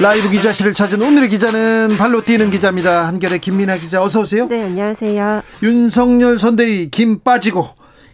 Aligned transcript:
라이브 0.00 0.28
기자실을 0.30 0.74
찾은 0.74 1.00
오늘의 1.00 1.28
기자는 1.30 1.96
발로 1.96 2.22
뛰는 2.22 2.50
기자입니다. 2.50 3.06
한결의 3.06 3.38
김민아 3.40 3.76
기자 3.78 4.02
어서 4.02 4.20
오세요. 4.20 4.46
네, 4.46 4.64
안녕하세요. 4.64 5.42
윤석열 5.62 6.38
선대위 6.38 6.90
김 6.90 7.20
빠지고 7.20 7.66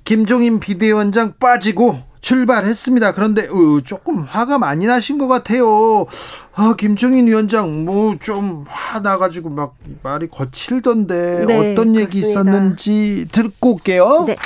김종인 0.04 0.60
비대위원장 0.60 1.34
빠지고 1.40 1.98
출발했습니다. 2.20 3.12
그런데 3.14 3.48
어, 3.48 3.80
조금 3.84 4.20
화가 4.20 4.58
많이 4.58 4.86
나신 4.86 5.18
것 5.18 5.26
같아요. 5.26 6.06
아, 6.54 6.74
김종인 6.78 7.26
위원장 7.26 7.84
뭐 7.84 8.14
좀 8.20 8.64
화 8.68 9.00
나가지고 9.00 9.48
막 9.50 9.74
말이 10.04 10.28
거칠던데 10.28 11.46
네, 11.46 11.72
어떤 11.72 11.96
얘기 11.96 12.20
그렇습니다. 12.20 12.28
있었는지 12.52 13.26
듣고 13.32 13.72
올게요. 13.74 14.24
네. 14.28 14.36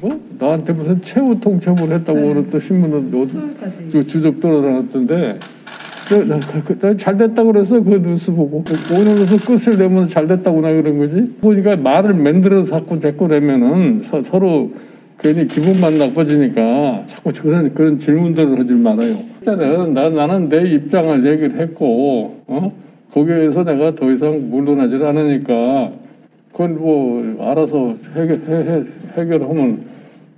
뭐 0.00 0.20
나한테 0.38 0.72
무슨 0.74 1.02
최후 1.02 1.38
통첩을 1.40 1.90
했다고 1.92 2.18
네. 2.20 2.34
그랬던 2.34 2.60
신문은 2.60 3.88
어디 3.88 4.06
주접 4.06 4.38
돌아다녔던데 4.40 5.38
잘 6.96 7.16
됐다 7.16 7.42
그래서 7.44 7.80
그 7.82 8.00
뉴스 8.02 8.32
보고 8.32 8.64
오늘로서 8.92 9.36
끝을 9.38 9.78
내면 9.78 10.08
잘 10.08 10.26
됐다고나 10.26 10.72
그런 10.72 10.98
거지. 10.98 11.32
보니까 11.40 11.76
말을 11.76 12.14
만들어서 12.14 12.78
자꾸 12.78 13.00
자꾸 13.00 13.28
내면은 13.28 14.00
서, 14.02 14.38
로 14.38 14.70
괜히 15.18 15.46
기분만 15.46 15.98
나빠지니까 15.98 17.04
자꾸 17.06 17.32
그런 17.32 17.72
그런 17.72 17.98
질문들을 17.98 18.58
하지 18.58 18.74
말아요. 18.74 19.18
일단은 19.40 19.94
나, 19.94 20.08
나는 20.08 20.48
내 20.48 20.62
입장을 20.68 21.24
얘기를 21.24 21.60
했고 21.60 22.40
어? 22.46 22.72
거기에서 23.12 23.64
내가 23.64 23.94
더 23.94 24.10
이상 24.10 24.50
물러나질 24.50 25.04
않으니까 25.04 25.92
그건 26.52 26.78
뭐 26.78 27.36
알아서 27.40 27.96
해결 28.14 28.40
해, 28.48 28.84
해결하면 29.16 29.82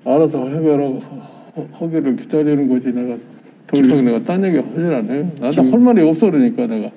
알아서 0.05 0.48
해결하고 0.48 0.98
하기를 1.72 2.17
기다리는 2.17 2.69
거지 2.69 2.92
내가 2.92 3.17
더 3.75 3.80
이상 3.80 4.05
내가 4.05 4.19
딴 4.25 4.44
얘기 4.44 4.58
안 4.58 5.08
해요. 5.08 5.30
나한테 5.39 5.70
할 5.70 5.80
말이 5.80 6.08
없어 6.08 6.30
그러니까 6.30 6.67
내가. 6.67 6.91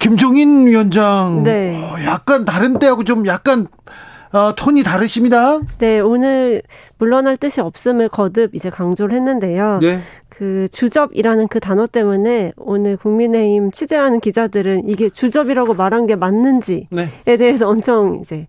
김종인 0.00 0.66
위원장 0.66 1.42
네. 1.44 1.76
어, 1.76 2.02
약간 2.04 2.44
다른 2.44 2.78
때하고 2.78 3.04
좀 3.04 3.26
약간 3.26 3.66
어, 4.32 4.54
톤이 4.54 4.82
다르십니다. 4.84 5.60
네, 5.78 5.98
오늘 5.98 6.62
물러날 6.98 7.36
뜻이 7.36 7.60
없음을 7.60 8.08
거듭 8.08 8.54
이제 8.54 8.70
강조를 8.70 9.16
했는데요. 9.16 9.80
네. 9.82 10.00
그 10.28 10.68
주접이라는 10.72 11.48
그 11.48 11.60
단어 11.60 11.86
때문에 11.86 12.52
오늘 12.56 12.96
국민의힘 12.96 13.72
취재하는 13.72 14.20
기자들은 14.20 14.88
이게 14.88 15.10
주접이라고 15.10 15.74
말한 15.74 16.06
게 16.06 16.14
맞는지에 16.14 16.86
네. 16.90 17.36
대해서 17.36 17.68
엄청 17.68 18.20
이제 18.22 18.46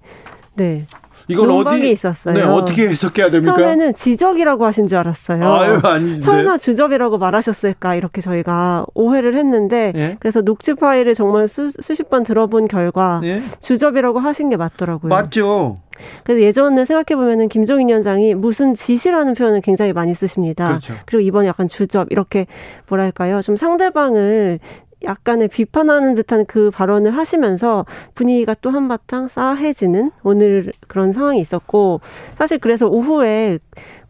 네 0.55 0.85
이건 1.31 1.49
어디 1.51 1.91
있었어요. 1.91 2.33
네, 2.33 2.43
어떻게 2.43 2.87
해석해야 2.87 3.29
됩니까? 3.31 3.55
처음에는 3.55 3.93
지적이라고 3.93 4.65
하신 4.65 4.87
줄 4.87 4.97
알았어요. 4.97 5.43
아유, 5.43 5.79
아니신데. 5.83 6.25
설마 6.25 6.57
주접이라고 6.57 7.17
말하셨을까 7.17 7.95
이렇게 7.95 8.21
저희가 8.21 8.85
오해를 8.93 9.35
했는데 9.35 9.91
예? 9.95 10.17
그래서 10.19 10.41
녹취 10.41 10.73
파일을 10.73 11.13
정말 11.15 11.47
수, 11.47 11.69
수십 11.81 12.09
번 12.09 12.23
들어본 12.23 12.67
결과 12.67 13.21
예? 13.23 13.41
주접이라고 13.61 14.19
하신 14.19 14.49
게 14.49 14.57
맞더라고요. 14.57 15.09
맞죠. 15.09 15.77
그래서 16.23 16.41
예전을 16.41 16.85
생각해 16.85 17.15
보면은 17.15 17.47
김종인 17.47 17.89
위원장이 17.89 18.33
무슨 18.33 18.73
지시라는 18.73 19.33
표현을 19.35 19.61
굉장히 19.61 19.93
많이 19.93 20.15
쓰십니다. 20.15 20.65
그렇죠. 20.65 20.93
그리고 21.05 21.21
이번 21.21 21.45
약간 21.45 21.67
주접 21.67 22.07
이렇게 22.11 22.47
뭐랄까요 22.87 23.41
좀 23.41 23.55
상대방을 23.55 24.59
약간의 25.03 25.47
비판하는 25.47 26.13
듯한 26.13 26.45
그 26.45 26.71
발언을 26.71 27.15
하시면서 27.17 27.85
분위기가 28.15 28.55
또 28.61 28.69
한바탕 28.69 29.27
싸해지는 29.27 30.11
오늘 30.23 30.71
그런 30.87 31.11
상황이 31.11 31.39
있었고 31.39 32.01
사실 32.37 32.59
그래서 32.59 32.87
오후에 32.87 33.59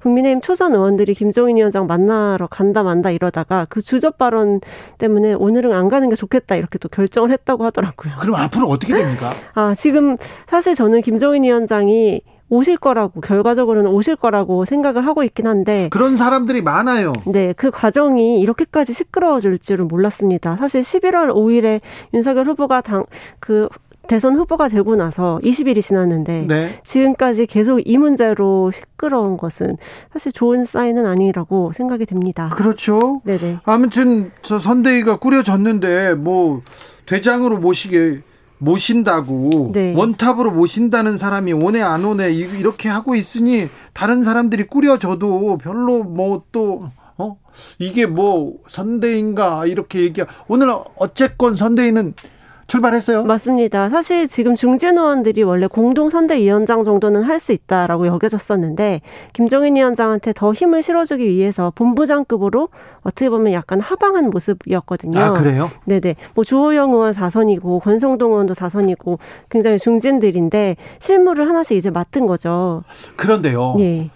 국민의힘 0.01 0.41
초선 0.41 0.73
의원들이 0.73 1.13
김종인 1.13 1.57
위원장 1.57 1.87
만나러 1.87 2.47
간다 2.47 2.83
만다 2.83 3.11
이러다가 3.11 3.67
그 3.69 3.81
주접 3.81 4.17
발언 4.17 4.59
때문에 4.97 5.33
오늘은 5.33 5.73
안 5.73 5.89
가는 5.89 6.09
게 6.09 6.15
좋겠다 6.15 6.55
이렇게 6.55 6.79
또 6.79 6.89
결정을 6.89 7.31
했다고 7.31 7.63
하더라고요. 7.65 8.15
그럼 8.19 8.35
앞으로 8.35 8.67
어떻게 8.67 8.93
됩니까? 8.93 9.29
아, 9.53 9.75
지금 9.75 10.17
사실 10.47 10.75
저는 10.75 11.01
김종인 11.01 11.43
위원장이 11.43 12.21
오실 12.51 12.77
거라고 12.77 13.21
결과적으로는 13.21 13.89
오실 13.89 14.17
거라고 14.17 14.65
생각을 14.65 15.07
하고 15.07 15.23
있긴 15.23 15.47
한데 15.47 15.87
그런 15.89 16.17
사람들이 16.17 16.61
많아요. 16.61 17.13
네, 17.25 17.53
그 17.53 17.71
과정이 17.71 18.41
이렇게까지 18.41 18.93
시끄러워질 18.93 19.57
줄은 19.59 19.87
몰랐습니다. 19.87 20.57
사실 20.57 20.81
11월 20.81 21.33
5일에 21.33 21.79
윤석열 22.13 22.45
후보가 22.47 22.81
당그 22.81 23.69
대선 24.07 24.35
후보가 24.35 24.67
되고 24.67 24.97
나서 24.97 25.39
20일이 25.43 25.81
지났는데 25.81 26.45
네. 26.49 26.81
지금까지 26.83 27.45
계속 27.45 27.79
이 27.85 27.97
문제로 27.97 28.69
시끄러운 28.69 29.37
것은 29.37 29.77
사실 30.11 30.33
좋은 30.33 30.65
사인은 30.65 31.05
아니라고 31.05 31.71
생각이 31.71 32.05
됩니다. 32.05 32.49
그렇죠. 32.51 33.21
네네. 33.23 33.59
아무튼 33.63 34.31
저 34.41 34.59
선대위가 34.59 35.19
꾸려졌는데 35.19 36.15
뭐 36.15 36.61
대장으로 37.05 37.59
모시게 37.59 38.23
모신다고 38.61 39.71
네. 39.73 39.93
원탑으로 39.95 40.51
모신다는 40.51 41.17
사람이 41.17 41.51
오네 41.53 41.81
안 41.81 42.05
오네 42.05 42.31
이렇게 42.31 42.89
하고 42.89 43.15
있으니 43.15 43.67
다른 43.93 44.23
사람들이 44.23 44.65
꾸려져도 44.67 45.57
별로 45.57 46.03
뭐또 46.03 46.91
어? 47.17 47.37
이게 47.79 48.05
뭐 48.05 48.57
선대인가 48.69 49.65
이렇게 49.65 50.01
얘기하 50.01 50.27
오늘 50.47 50.69
어쨌건 50.95 51.55
선대인은 51.55 52.13
출발했어요? 52.71 53.23
맞습니다. 53.25 53.89
사실 53.89 54.29
지금 54.29 54.55
중진 54.55 54.97
의원들이 54.97 55.43
원래 55.43 55.67
공동 55.67 56.09
선대위원장 56.09 56.85
정도는 56.85 57.21
할 57.23 57.41
수 57.41 57.51
있다라고 57.53 58.05
여겨졌었는데 58.05 59.01
김종인 59.33 59.75
위원장한테 59.75 60.31
더 60.31 60.53
힘을 60.53 60.83
실어주기 60.83 61.27
위해서 61.27 61.71
본부장급으로 61.73 62.69
어떻게 63.01 63.31
보면 63.31 63.51
약간 63.51 63.79
하방한 63.79 64.29
모습이었거든요. 64.29 65.19
아 65.19 65.33
그래요? 65.33 65.69
네네. 65.85 66.15
뭐 66.35 66.43
주호영 66.43 66.91
의원 66.93 67.13
4선이고 67.13 67.81
권성동 67.81 68.31
의원도 68.31 68.53
4선이고 68.53 69.17
굉장히 69.49 69.79
중진들인데 69.79 70.75
실무를 70.99 71.47
하나씩 71.49 71.75
이제 71.75 71.89
맡은 71.89 72.27
거죠. 72.27 72.83
그런데요. 73.15 73.75
예. 73.79 74.11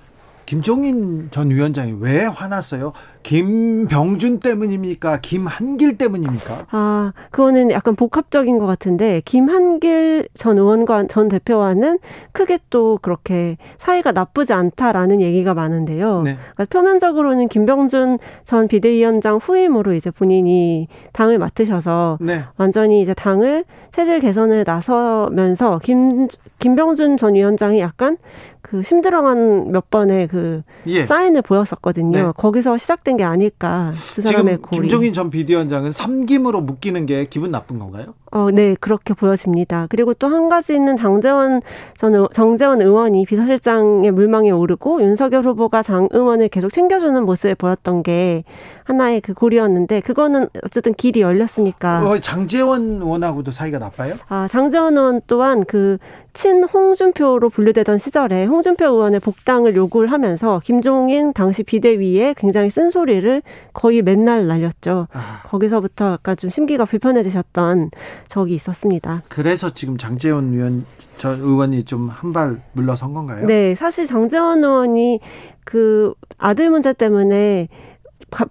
김종인 0.45 1.29
전 1.31 1.49
위원장이 1.49 1.95
왜 1.99 2.25
화났어요? 2.25 2.93
김병준 3.25 4.39
때문입니까? 4.39 5.17
김한길 5.19 5.97
때문입니까? 5.97 6.67
아, 6.69 7.11
그거는 7.31 7.71
약간 7.71 7.95
복합적인 7.95 8.59
것 8.59 8.67
같은데 8.67 9.23
김한길 9.25 10.27
전 10.35 10.59
의원과 10.59 11.07
전 11.07 11.27
대표와는 11.27 11.97
크게 12.33 12.59
또 12.69 12.99
그렇게 13.01 13.57
사이가 13.79 14.11
나쁘지 14.11 14.53
않다라는 14.53 15.21
얘기가 15.21 15.55
많은데요. 15.55 16.21
네. 16.21 16.37
그러니까 16.53 16.65
표면적으로는 16.65 17.47
김병준 17.47 18.19
전 18.43 18.67
비대위원장 18.67 19.37
후임으로 19.37 19.93
이제 19.95 20.11
본인이 20.11 20.87
당을 21.11 21.39
맡으셔서 21.39 22.19
네. 22.21 22.43
완전히 22.57 23.01
이제 23.01 23.15
당을 23.15 23.65
체질 23.91 24.19
개선에 24.19 24.63
나서면서 24.67 25.79
김 25.81 26.27
김병준 26.59 27.17
전 27.17 27.33
위원장이 27.33 27.79
약간 27.79 28.17
그 28.61 28.81
힘들어한 28.81 29.71
몇 29.71 29.91
번의 29.91 30.27
그 30.27 30.63
예. 30.87 31.05
사인을 31.05 31.43
보였었거든요. 31.43 32.17
네. 32.17 32.31
거기서 32.35 32.77
시작된 32.77 33.14
게 33.17 33.23
아닐까 33.23 33.91
두 33.93 34.21
사람의 34.21 34.55
지금 34.55 34.69
고리. 34.69 34.81
김종인 34.81 35.13
전 35.13 35.29
비대위원장은 35.29 35.91
삼김으로 35.91 36.61
묶이는 36.61 37.05
게 37.05 37.25
기분 37.29 37.51
나쁜 37.51 37.79
건가요? 37.79 38.13
어, 38.35 38.51
네, 38.51 38.75
그렇게 38.81 39.13
보여집니다. 39.13 39.87
그리고 39.89 40.13
또 40.13 40.27
한 40.27 40.49
가지는 40.49 40.97
장재원 40.97 41.61
전 41.97 42.27
정재원 42.33 42.81
의원이 42.81 43.25
비서실장의 43.25 44.11
물망에 44.11 44.51
오르고 44.51 45.01
윤석열 45.01 45.45
후보가 45.45 45.81
장 45.83 46.09
의원을 46.11 46.49
계속 46.49 46.69
챙겨주는 46.73 47.23
모습을 47.23 47.55
보였던 47.55 48.03
게 48.03 48.43
하나의 48.83 49.21
그 49.21 49.33
고리였는데 49.33 50.01
그거는 50.01 50.49
어쨌든 50.63 50.93
길이 50.93 51.21
열렸으니까. 51.21 52.05
어, 52.05 52.17
장재원 52.19 52.81
의원하고도 53.01 53.51
사이가 53.51 53.79
나빠요? 53.79 54.15
아, 54.27 54.47
장재원 54.49 54.97
의원 54.97 55.21
또한 55.27 55.63
그 55.63 55.97
친홍준표로 56.33 57.49
분류되던 57.49 57.97
시절에 57.97 58.45
홍준표 58.45 58.85
의원의 58.85 59.21
복당을 59.21 59.75
요구를 59.75 60.11
하면서 60.11 60.59
김종인 60.63 61.31
당시 61.31 61.63
비대위에 61.63 62.35
굉장히 62.37 62.69
쓴소리를 62.69 63.41
거의 63.73 64.01
맨날 64.01 64.45
날렸죠. 64.45 65.07
아. 65.13 65.41
거기서부터 65.47 66.11
약간 66.13 66.35
좀 66.35 66.49
심기가 66.49 66.83
불편해지셨던 66.83 67.91
적이 68.27 68.55
있었습니다. 68.55 69.21
그래서 69.29 69.73
지금 69.73 69.97
장재원 69.97 70.53
의원 70.53 70.85
전 71.17 71.39
의원이 71.39 71.83
좀 71.85 72.09
한 72.09 72.33
발 72.33 72.61
물러선 72.73 73.13
건가요? 73.13 73.45
네, 73.47 73.75
사실 73.75 74.05
장재원 74.05 74.63
의원이 74.63 75.19
그 75.63 76.13
아들 76.37 76.69
문제 76.69 76.93
때문에 76.93 77.69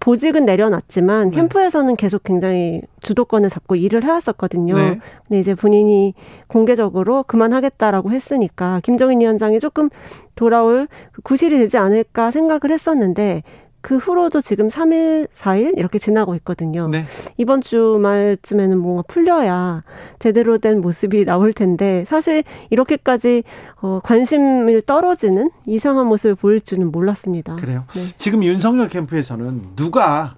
보직은 0.00 0.44
내려놨지만 0.47 1.31
네. 1.31 1.37
캠프에서는 1.37 1.97
계속 1.97 2.23
굉장히 2.23 2.81
주도권을 3.03 3.50
잡고 3.50 3.76
일을 3.76 4.05
해왔었거든요. 4.05 4.75
네. 4.76 4.99
근데 5.26 5.41
이제 5.41 5.55
본인이 5.55 6.15
공개적으로 6.47 7.25
그만하겠다라고 7.25 8.11
했으니까 8.12 8.81
김정인 8.82 9.21
위원장이 9.21 9.61
조금 9.61 9.91
돌아올 10.37 10.88
구실이 11.23 11.59
되지 11.59 11.76
않을까 11.76 12.31
생각을 12.31 12.71
했었는데 12.71 13.43
그 13.84 13.98
후로도 13.98 14.40
지금 14.40 14.69
3일, 14.69 15.28
4일 15.36 15.76
이렇게 15.76 15.98
지나고 15.98 16.34
있거든요. 16.36 16.88
네. 16.88 17.04
이번 17.36 17.60
주말쯤에는 17.60 18.78
뭔가 18.78 19.02
풀려야 19.06 19.84
제대로 20.19 20.56
된 20.56 20.81
모습이 20.81 21.26
나올 21.26 21.52
텐데 21.52 22.06
사실 22.08 22.44
이렇게까지 22.70 23.42
어, 23.82 24.00
관심을 24.02 24.81
떨어지는 24.81 25.50
이상한 25.66 26.06
모습을 26.06 26.34
보일 26.34 26.62
줄은 26.62 26.92
몰랐습니다. 26.92 27.56
그래요. 27.56 27.84
네. 27.94 28.04
지금 28.16 28.42
윤석열 28.42 28.88
캠프에서는 28.88 29.76
누가 29.76 30.34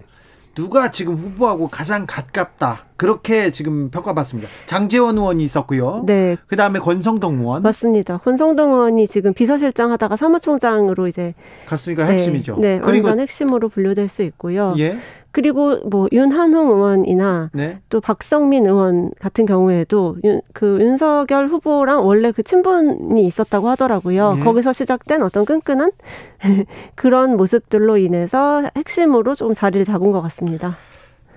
누가 0.57 0.89
지금 0.89 1.13
후보하고 1.13 1.67
가장 1.67 2.07
가깝다 2.07 2.85
그렇게 2.95 3.51
지금 3.51 3.91
평가받습니다. 3.91 4.49
장재원 4.65 5.15
의원이 5.15 5.43
있었고요. 5.43 6.01
네. 6.07 6.35
그 6.47 6.55
다음에 6.55 6.79
권성동 6.79 7.41
의원. 7.41 7.61
맞습니다. 7.61 8.17
권성동 8.17 8.73
의원이 8.73 9.07
지금 9.07 9.35
비서실장 9.35 9.91
하다가 9.91 10.15
사무총장으로 10.15 11.07
이제 11.07 11.35
갔으니까 11.67 12.05
핵심이죠. 12.05 12.57
네, 12.59 12.77
네 12.77 12.79
그리고 12.79 13.09
완전 13.09 13.19
핵심으로 13.19 13.69
분류될 13.69 14.07
수 14.07 14.23
있고요. 14.23 14.73
예. 14.79 14.97
그리고 15.37 15.77
뭐 15.87 16.07
윤한홍 16.11 16.71
의원이나 16.71 17.51
네. 17.53 17.79
또 17.89 18.01
박성민 18.01 18.65
의원 18.65 19.11
같은 19.19 19.45
경우에도 19.45 20.17
윤, 20.23 20.41
그 20.51 20.79
윤석열 20.81 21.47
후보랑 21.47 22.07
원래 22.07 22.31
그 22.31 22.41
친분이 22.41 23.23
있었다고 23.23 23.69
하더라고요. 23.69 24.33
예. 24.35 24.43
거기서 24.43 24.73
시작된 24.73 25.21
어떤 25.21 25.45
끈끈한 25.45 25.91
그런 26.95 27.37
모습들로 27.37 27.97
인해서 27.97 28.63
핵심으로 28.75 29.35
좀 29.35 29.53
자리를 29.53 29.85
잡은 29.85 30.11
것 30.11 30.21
같습니다. 30.21 30.75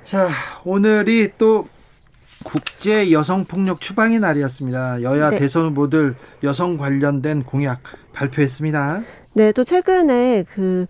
자, 0.02 0.31
오늘이 0.64 1.32
또 1.37 1.69
국제 2.43 3.12
여성 3.12 3.44
폭력 3.44 3.82
추방의 3.82 4.19
날이었습니다. 4.19 5.02
여야 5.02 5.29
네. 5.29 5.37
대선 5.37 5.67
후보들 5.67 6.14
여성 6.43 6.79
관련된 6.79 7.43
공약 7.43 7.81
발표했습니다. 8.14 9.02
네, 9.35 9.52
또 9.52 9.62
최근에 9.62 10.44
그 10.55 10.87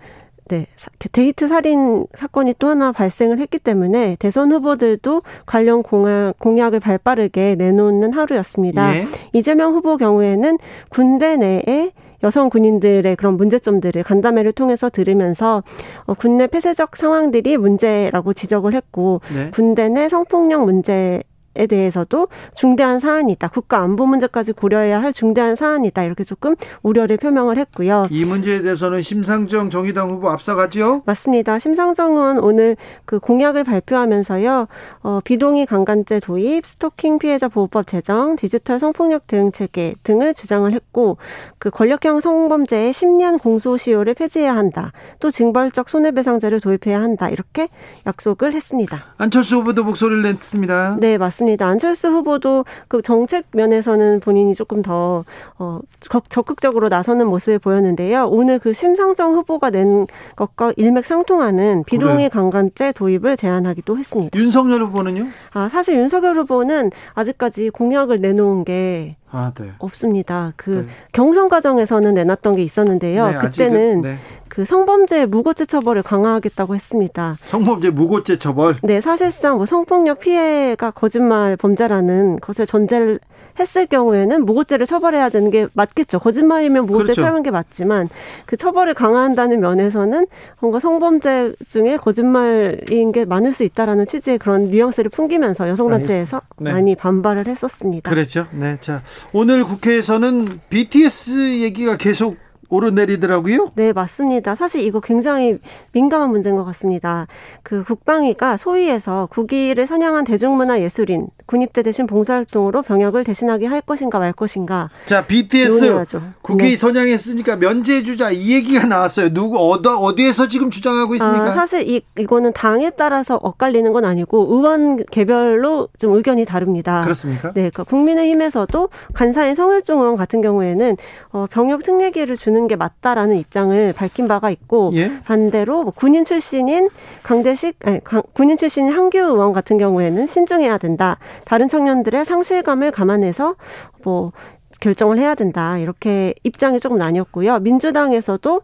네, 0.51 0.67
데이트 1.13 1.47
살인 1.47 2.07
사건이 2.15 2.55
또 2.59 2.69
하나 2.69 2.91
발생을 2.91 3.39
했기 3.39 3.59
때문에 3.59 4.17
대선 4.19 4.51
후보들도 4.51 5.23
관련 5.47 5.85
공약, 5.85 6.35
공약을 6.41 6.81
발빠르게 6.81 7.55
내놓는 7.57 8.13
하루였습니다. 8.13 8.97
예. 8.97 9.05
이재명 9.33 9.75
후보 9.75 9.97
경우에는 9.97 10.59
군대 10.89 11.37
내에 11.37 11.93
여성 12.25 12.51
군인들의 12.51 13.17
그런 13.17 13.37
문제점들을 13.37 14.03
간담회를 14.03 14.53
통해서 14.53 14.91
들으면서 14.91 15.63
어, 16.05 16.15
군내 16.15 16.49
폐쇄적 16.49 16.97
상황들이 16.97 17.57
문제라고 17.57 18.33
지적을 18.33 18.75
했고 18.75 19.21
네. 19.33 19.51
군대 19.53 19.89
내 19.89 20.09
성폭력 20.09 20.65
문제 20.65 21.23
에 21.57 21.67
대해서도 21.67 22.29
중대한 22.55 23.01
사안이 23.01 23.33
있다. 23.33 23.49
국가 23.49 23.79
안보 23.79 24.07
문제까지 24.07 24.53
고려해야 24.53 25.03
할 25.03 25.13
중대한 25.13 25.57
사안이 25.57 25.89
있다. 25.89 26.05
이렇게 26.05 26.23
조금 26.23 26.55
우려를 26.83 27.17
표명을 27.17 27.59
했고요. 27.59 28.05
이 28.09 28.25
문제에 28.25 28.63
대해서는 28.63 29.01
심상정 29.01 29.69
정의당 29.69 30.11
후보 30.11 30.31
앞서가죠? 30.31 31.03
맞습니다. 31.07 31.59
심상정 31.59 32.13
의원 32.13 32.39
오늘 32.39 32.77
그 33.05 33.19
공약을 33.19 33.65
발표하면서요. 33.65 34.69
어, 35.03 35.21
비동의 35.25 35.67
강간죄 35.67 36.21
도입, 36.21 36.65
스토킹 36.65 37.19
피해자 37.19 37.49
보호법 37.49 37.89
제정, 37.89 38.37
디지털 38.37 38.79
성폭력 38.79 39.27
대응 39.27 39.51
체계 39.51 39.95
등을 40.05 40.35
주장을 40.35 40.73
했고 40.73 41.17
그 41.59 41.71
권력형 41.71 42.21
성범죄의 42.21 42.93
10년 42.93 43.43
공소시효를 43.43 44.15
폐지해야 44.15 44.55
한다. 44.55 44.93
또 45.19 45.33
징벌적 45.33 45.89
손해배상제를 45.89 46.61
도입해야 46.61 47.01
한다. 47.01 47.29
이렇게 47.29 47.67
약속을 48.07 48.53
했습니다. 48.53 49.03
안철수 49.19 49.57
후보도 49.57 49.83
목소리를 49.83 50.23
냈습니다. 50.23 50.99
네, 51.01 51.19
맞습니다. 51.19 51.40
맞습니다. 51.41 51.67
안철수 51.67 52.09
후보도 52.09 52.65
그 52.89 53.03
정책 53.03 53.47
면에서는 53.53 54.21
본인이 54.21 54.55
조금 54.55 54.83
더 54.83 55.25
어, 55.59 55.81
적극적으로 56.29 56.89
나서는 56.89 57.27
모습을 57.27 57.59
보였는데요. 57.59 58.27
오늘 58.27 58.59
그 58.59 58.73
심상정 58.73 59.33
후보가 59.33 59.71
낸 59.71 60.07
것과 60.37 60.73
일맥상통하는 60.77 61.85
비동의 61.85 62.31
강간죄 62.31 62.93
도입을 62.93 63.37
제안하기도 63.37 63.99
했습니다. 63.99 64.39
윤석열 64.39 64.83
후보는요? 64.83 65.27
아 65.55 65.69
사실 65.69 65.97
윤석열 65.97 66.37
후보는 66.37 66.91
아직까지 67.15 67.71
공약을 67.71 68.19
내놓은 68.21 68.65
게 68.65 69.17
아, 69.33 69.53
네. 69.55 69.71
없습니다. 69.79 70.53
그 70.57 70.71
네. 70.71 70.93
경선 71.13 71.49
과정에서는 71.49 72.15
내놨던 72.15 72.57
게 72.57 72.63
있었는데요. 72.63 73.29
네, 73.29 73.39
그때는 73.39 74.01
네. 74.03 74.19
그 74.51 74.65
성범죄 74.65 75.27
무고죄 75.27 75.65
처벌을 75.65 76.03
강화하겠다고 76.03 76.75
했습니다. 76.75 77.37
성범죄 77.43 77.91
무고죄 77.91 78.37
처벌? 78.37 78.77
네, 78.83 79.01
사실상 79.01 79.57
뭐 79.57 79.65
성폭력 79.65 80.19
피해가 80.21 80.91
거짓말 80.91 81.57
범죄라는 81.57 82.41
것을 82.41 82.67
전제를 82.67 83.21
했을 83.59 83.87
경우에는 83.87 84.45
무고죄를 84.45 84.87
처벌해야 84.87 85.29
되는 85.29 85.51
게 85.51 85.69
맞겠죠. 85.75 86.19
거짓말이면 86.19 86.87
무고죄 86.87 87.13
그렇죠. 87.13 87.43
게 87.43 87.51
맞지만 87.51 88.09
그 88.47 88.57
처벌을 88.57 88.95
강화한다는 88.95 89.61
면에서는 89.61 90.27
뭔가 90.61 90.81
성범죄 90.81 91.55
중에 91.69 91.97
거짓말인 91.97 93.13
게 93.13 93.25
많을 93.25 93.53
수 93.53 93.63
있다라는 93.63 94.07
취지의 94.07 94.39
그런 94.39 94.65
뉘앙스를 94.71 95.11
풍기면서 95.11 95.69
여성단체에서 95.69 96.41
네. 96.59 96.73
많이 96.73 96.95
반발을 96.97 97.47
했었습니다. 97.47 98.11
그렇죠. 98.11 98.47
네, 98.53 98.79
자 98.81 99.03
오늘 99.33 99.65
국회에서는 99.65 100.61
BTS 100.71 101.61
얘기가 101.61 101.97
계속 101.97 102.37
오르내리더라고요? 102.71 103.73
네, 103.75 103.93
맞습니다. 103.93 104.55
사실 104.55 104.83
이거 104.85 105.01
굉장히 105.01 105.59
민감한 105.93 106.31
문제인 106.31 106.57
것 106.57 106.65
같습니다. 106.65 107.27
그 107.63 107.85
국방위가 107.85 108.57
소위에서 108.57 109.29
국위를 109.31 109.87
선양한 109.87 110.25
대중문화 110.25 110.81
예술인 110.81 111.29
군입대 111.47 111.83
대신 111.83 112.07
봉사활동으로 112.07 112.83
병역을 112.83 113.25
대신하게 113.25 113.67
할 113.67 113.81
것인가 113.81 114.21
말 114.21 114.33
것인가. 114.33 114.89
자, 115.07 115.27
BTS 115.27 116.05
국위 116.43 116.71
네. 116.71 116.77
선양했으니까 116.77 117.57
면제해주자 117.57 118.31
이 118.31 118.55
얘기가 118.55 118.87
나왔어요. 118.87 119.33
누구 119.33 119.59
어디 119.59 119.89
어디에서 119.89 120.49
지금 120.49 120.71
주장하고 120.71 121.15
있습니까? 121.17 121.47
아, 121.47 121.51
사실 121.51 121.89
이 121.89 122.03
이거는 122.19 122.53
당에 122.53 122.91
따라서 122.91 123.39
엇갈리는 123.43 123.93
건 123.93 124.05
아니고 124.05 124.47
의원 124.51 125.05
개별로 125.07 125.89
좀 125.99 126.15
의견이 126.15 126.45
다릅니다. 126.45 127.01
그렇습니까? 127.03 127.49
네, 127.49 127.71
그러니까 127.71 127.85
국민의힘에서도 127.85 128.89
간사인 129.15 129.55
성일종 129.55 130.01
의원 130.01 130.17
같은 130.17 130.41
경우에는 130.41 130.97
어, 131.33 131.47
병역 131.51 131.83
특례기를 131.83 132.37
주는 132.37 132.60
하는 132.61 132.69
게 132.69 132.77
맞다라는 132.77 133.37
입장을 133.37 133.93
밝힌 133.95 134.29
바가 134.29 134.51
있고 134.51 134.91
예? 134.95 135.11
반대로 135.25 135.83
뭐 135.83 135.93
군인 135.95 136.25
출신인 136.25 136.91
강대식 137.23 137.77
아니, 137.85 138.05
강, 138.05 138.23
군인 138.35 138.57
출신인 138.57 138.93
한규 138.93 139.19
의원 139.19 139.53
같은 139.53 139.79
경우에는 139.79 140.27
신중해야 140.27 140.79
된다. 140.79 141.19
다른 141.47 141.69
청년들의 141.69 142.25
상실감을 142.25 142.91
감안해서 142.91 143.57
뭐 144.05 144.33
결정을 144.81 145.19
해야 145.19 145.35
된다. 145.35 145.79
이렇게 145.79 146.35
입장이 146.43 146.81
조금 146.81 146.99
나뉘었고요. 146.99 147.59
민주당에서도 147.61 148.61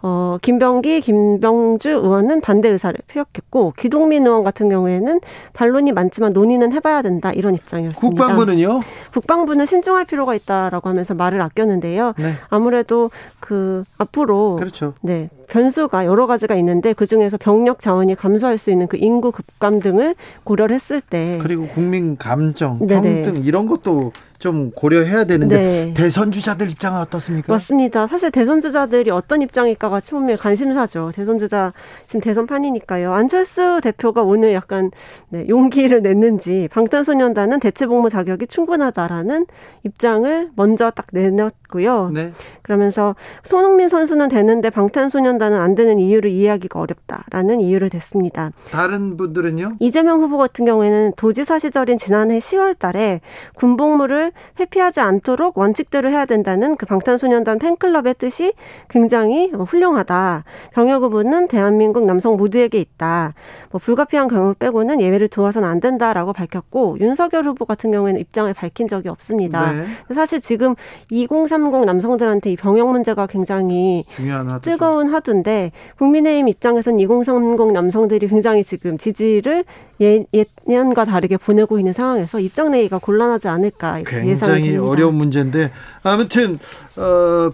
어, 0.00 0.38
김병기, 0.40 1.00
김병주 1.00 1.90
의원은 1.90 2.40
반대 2.40 2.68
의사를 2.68 2.96
표했고 3.08 3.72
기동민 3.76 4.26
의원 4.26 4.44
같은 4.44 4.68
경우에는 4.68 5.20
반론이 5.54 5.92
많지만 5.92 6.32
논의는 6.32 6.72
해봐야 6.72 7.02
된다 7.02 7.32
이런 7.32 7.56
입장이었습니다. 7.56 8.24
국방부는요? 8.26 8.80
국방부는 9.12 9.66
신중할 9.66 10.04
필요가 10.04 10.34
있다라고 10.36 10.88
하면서 10.88 11.14
말을 11.14 11.42
아꼈는데요. 11.42 12.14
네. 12.16 12.32
아무래도 12.48 13.10
그 13.40 13.82
앞으로 13.98 14.56
그렇죠. 14.56 14.94
네 15.02 15.30
변수가 15.48 16.04
여러 16.04 16.26
가지가 16.26 16.54
있는데 16.56 16.92
그 16.92 17.06
중에서 17.06 17.36
병력 17.36 17.80
자원이 17.80 18.14
감소할 18.14 18.58
수 18.58 18.70
있는 18.70 18.86
그 18.86 18.96
인구 18.98 19.32
급감 19.32 19.80
등을 19.80 20.14
고려를 20.44 20.74
했을 20.74 21.00
때 21.00 21.38
그리고 21.42 21.66
국민 21.66 22.16
감정, 22.16 22.86
네네. 22.86 23.22
평등 23.22 23.42
이런 23.44 23.66
것도 23.66 24.12
좀 24.38 24.70
고려해야 24.70 25.24
되는데 25.24 25.58
네. 25.58 25.94
대선 25.94 26.30
주자들 26.30 26.70
입장은 26.70 27.00
어떻습니까? 27.00 27.52
맞습니다. 27.52 28.06
사실 28.06 28.30
대선 28.30 28.60
주자들이 28.60 29.10
어떤 29.10 29.42
입장일까가 29.42 30.00
처음에 30.00 30.36
관심사죠. 30.36 31.10
대선 31.14 31.38
주자 31.38 31.72
지금 32.06 32.20
대선판이니까요. 32.20 33.12
안철수 33.12 33.80
대표가 33.82 34.22
오늘 34.22 34.54
약간 34.54 34.90
네, 35.30 35.46
용기를 35.48 36.02
냈는지 36.02 36.68
방탄소년단은 36.70 37.58
대체 37.60 37.86
복무 37.86 38.10
자격이 38.10 38.46
충분하다라는 38.46 39.46
입장을 39.84 40.50
먼저 40.54 40.90
딱 40.90 41.06
내놨 41.12 41.52
고요. 41.70 42.10
네. 42.12 42.32
그러면서 42.62 43.14
손흥민 43.42 43.88
선수는 43.88 44.28
되는데 44.28 44.70
방탄소년단은 44.70 45.60
안 45.60 45.74
되는 45.74 45.98
이유를 45.98 46.30
이해하기가 46.30 46.80
어렵다라는 46.80 47.60
이유를 47.60 47.90
댔습니다. 47.90 48.52
다른 48.70 49.16
분들은요? 49.16 49.76
이재명 49.78 50.20
후보 50.20 50.38
같은 50.38 50.64
경우에는 50.64 51.12
도지사 51.16 51.58
시절인 51.58 51.98
지난해 51.98 52.38
10월 52.38 52.78
달에 52.78 53.20
군복무를 53.56 54.32
회피하지 54.58 55.00
않도록 55.00 55.58
원칙대로 55.58 56.08
해야 56.10 56.24
된다는 56.24 56.76
그 56.76 56.86
방탄소년단 56.86 57.58
팬클럽의 57.58 58.14
뜻이 58.18 58.54
굉장히 58.88 59.50
훌륭하다. 59.50 60.44
병역 60.72 61.02
의무는 61.02 61.48
대한민국 61.48 62.04
남성 62.06 62.36
모두에게 62.36 62.78
있다. 62.78 63.34
뭐 63.70 63.78
불가피한 63.78 64.28
경우 64.28 64.54
빼고는 64.54 65.00
예외를 65.00 65.28
두어서는 65.28 65.68
안 65.68 65.80
된다라고 65.80 66.32
밝혔고 66.32 66.98
윤석열 67.00 67.44
후보 67.44 67.66
같은 67.66 67.90
경우에는 67.90 68.20
입장을 68.20 68.52
밝힌 68.54 68.88
적이 68.88 69.10
없습니다. 69.10 69.72
네. 69.72 69.86
사실 70.14 70.40
지금 70.40 70.74
2030 71.10 71.57
남성들한테 71.58 72.52
이 72.52 72.56
병역 72.56 72.90
문제가 72.90 73.26
굉장히 73.26 74.04
중요한 74.08 74.60
뜨거운 74.60 75.12
하두인데 75.12 75.72
국민의힘 75.98 76.48
입장에서는 76.48 77.00
2030 77.00 77.72
남성들이 77.72 78.28
굉장히 78.28 78.64
지금 78.64 78.98
지지를 78.98 79.64
예, 80.00 80.24
예년과 80.68 81.04
다르게 81.04 81.36
보내고 81.36 81.78
있는 81.78 81.92
상황에서 81.92 82.40
입장 82.40 82.70
내기가 82.70 82.98
곤란하지 82.98 83.48
않을까 83.48 84.02
굉장히 84.06 84.76
어려운 84.76 85.14
문제인데 85.14 85.70
아무튼 86.02 86.58
어, 86.96 87.52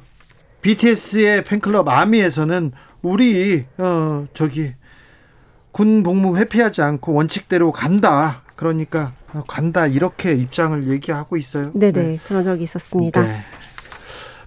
BTS의 0.63 1.45
팬클럽 1.45 1.89
아미에서는 1.89 2.73
우리 3.03 3.65
어, 3.79 4.27
저기 4.35 4.75
군 5.73 6.03
복무 6.03 6.39
회피하지 6.39 6.83
않고 6.83 7.13
원칙대로 7.13 7.73
간다. 7.73 8.43
그러니까 8.55 9.13
간다 9.49 9.87
이렇게 9.87 10.33
입장을 10.33 10.89
얘기하고 10.89 11.37
있어요. 11.37 11.73
네네 11.75 11.93
네. 11.93 12.19
그런 12.25 12.45
적이 12.45 12.65
있었습니다. 12.65 13.21
네. 13.21 13.29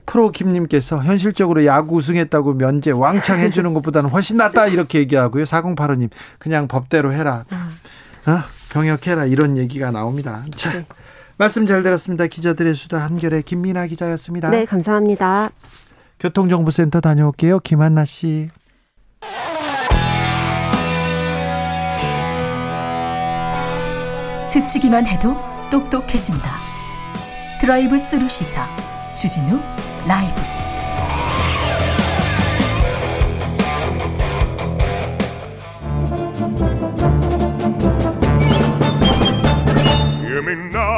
프로 0.08 0.32
김님께서 0.32 1.04
현실적으로 1.04 1.66
야구 1.66 1.98
우승했다고 1.98 2.54
면제 2.54 2.92
왕창 2.92 3.40
해주는 3.40 3.72
것보다는 3.76 4.10
훨씬 4.10 4.38
낫다 4.38 4.68
이렇게 4.68 5.00
얘기하고요. 5.00 5.44
4085님 5.44 6.10
그냥 6.40 6.68
법대로 6.68 7.14
해라. 7.14 7.46
아. 7.52 7.70
어? 8.32 8.40
병역해라 8.72 9.26
이런 9.26 9.58
얘기가 9.58 9.92
나옵니다. 9.92 10.44
자 10.56 10.74
네. 10.74 10.86
말씀 11.38 11.66
잘 11.66 11.84
들었습니다. 11.84 12.26
기자들의 12.26 12.74
수다 12.74 12.98
한결의 13.00 13.44
김민아 13.44 13.86
기자였습니다. 13.88 14.50
네 14.50 14.66
감사합니다. 14.66 15.52
교통정보센터 16.20 17.02
다녀올게요. 17.02 17.60
김한나 17.60 18.06
씨. 18.06 18.50
스치기만 24.42 25.06
해도 25.06 25.36
똑똑해진다. 25.70 26.62
드라이브 27.60 28.00
스루 28.00 28.28
시사 28.30 28.68
주진우 29.14 29.60
라이브. 30.08 30.42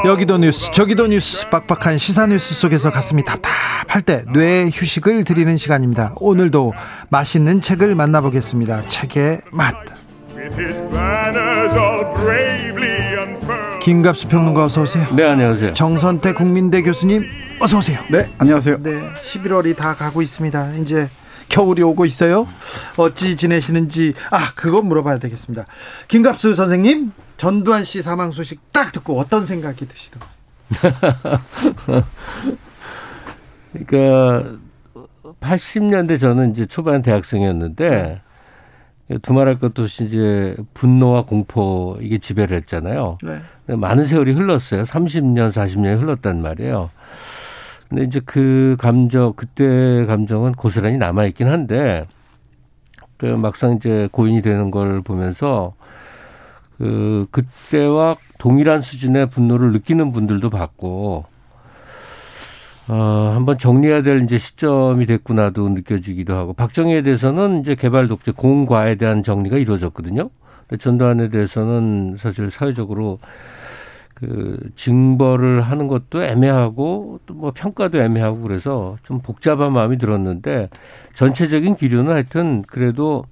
여기도 0.06 0.38
뉴스 0.38 0.72
저기도 0.72 1.08
뉴스. 1.08 1.50
빡빡한 1.50 1.98
시사 1.98 2.28
뉴스 2.28 2.54
속에서 2.54 2.92
가슴이 2.92 3.24
답답할 3.24 4.04
때 4.04 4.41
뇌 4.41 4.70
휴식을 4.72 5.24
드리는 5.24 5.58
시간입니다. 5.58 6.14
오늘도 6.18 6.74
맛있는 7.10 7.62
책을 7.62 7.96
만나보겠습니다. 7.96 8.88
책의 8.88 9.42
맛 9.52 9.76
김갑수 13.90 14.28
평론가 14.28 14.66
어서 14.66 14.84
오세요 14.84 15.08
네 15.16 15.24
안녕하세요 15.24 15.74
정선태 15.74 16.34
국민대 16.34 16.84
교수님 16.84 17.28
어서 17.60 17.80
오세요. 17.80 18.00
네, 18.12 18.32
안녕하세요. 18.38 18.78
네, 18.82 18.92
11월이 19.16 19.76
다 19.76 19.96
가고 19.96 20.22
있습니다. 20.22 20.76
이제 20.76 21.10
겨울이 21.50 21.82
오고 21.82 22.06
있어요. 22.06 22.48
어찌 22.98 23.36
지내시는지 23.36 24.14
아 24.30 24.54
그거 24.56 24.84
물어봐야 24.84 25.18
되겠습니다. 25.18 25.66
김갑수 26.08 26.54
선생님 26.54 27.12
전두환 27.38 27.84
씨 27.84 28.04
사망 28.04 28.32
소식 28.32 28.72
딱 28.72 28.92
듣고 28.92 29.20
어떤 29.20 29.48
생각이 29.48 29.88
드시던가요? 29.88 30.30
그러니까 33.88 34.60
80년대 35.42 36.20
저는 36.20 36.52
이제 36.52 36.68
초반 36.68 37.02
대학생이었는데 37.02 38.22
두말할 39.18 39.60
것도 39.60 39.84
없이 39.84 40.06
이제 40.06 40.56
분노와 40.74 41.26
공포 41.26 41.98
이게 42.00 42.20
지배를 42.20 42.58
했잖아요. 42.58 43.18
네. 43.24 43.76
많은 43.76 44.06
세월이 44.06 44.34
흘렀어요. 44.34 44.84
30년, 44.84 45.52
40년이 45.52 46.00
흘렀단 46.00 46.42
말이에요. 46.42 46.92
근데 47.90 48.04
이제 48.04 48.22
그 48.24 48.76
감정, 48.80 49.34
그때 49.34 50.06
감정은 50.06 50.52
고스란히 50.54 50.98
남아있긴 50.98 51.48
한데, 51.48 52.06
그 53.18 53.26
막상 53.26 53.76
이제 53.76 54.08
고인이 54.12 54.44
되는 54.44 54.70
걸 54.70 55.02
보면서, 55.02 55.74
그, 56.78 57.26
그때와 57.32 58.16
동일한 58.38 58.84
수준의 58.84 59.32
분노를 59.32 59.72
느끼는 59.72 60.12
분들도 60.12 60.52
봤고, 60.52 61.26
어, 62.90 63.32
한번 63.36 63.58
정리해야 63.60 64.02
될 64.02 64.24
이제 64.24 64.38
시점이 64.40 65.06
됐구나도 65.06 65.70
느껴지기도 65.70 66.36
하고, 66.36 66.54
박정희에 66.54 67.04
대해서는 67.04 67.62
이제 67.62 67.76
개발 67.76 68.08
독재 68.08 68.32
공과에 68.32 68.96
대한 68.96 69.22
정리가 69.24 69.58
이루어졌거든요. 69.58 70.30
전두환에 70.80 71.30
대해서는 71.30 72.18
사실 72.18 72.50
사회적으로 72.50 73.20
그 74.16 74.60
징벌을 74.76 75.62
하는 75.62 75.88
것도 75.88 76.24
애매하고 76.24 77.20
또 77.26 77.34
뭐 77.34 77.52
평가도 77.56 78.00
애매하고 78.02 78.42
그래서 78.42 78.98
좀 79.04 79.20
복잡한 79.22 79.72
마음이 79.72 79.98
들었는데 79.98 80.70
전체적인 81.16 81.76
기류는 81.76 82.12
하여튼 82.12 82.64
그래도 82.64 83.24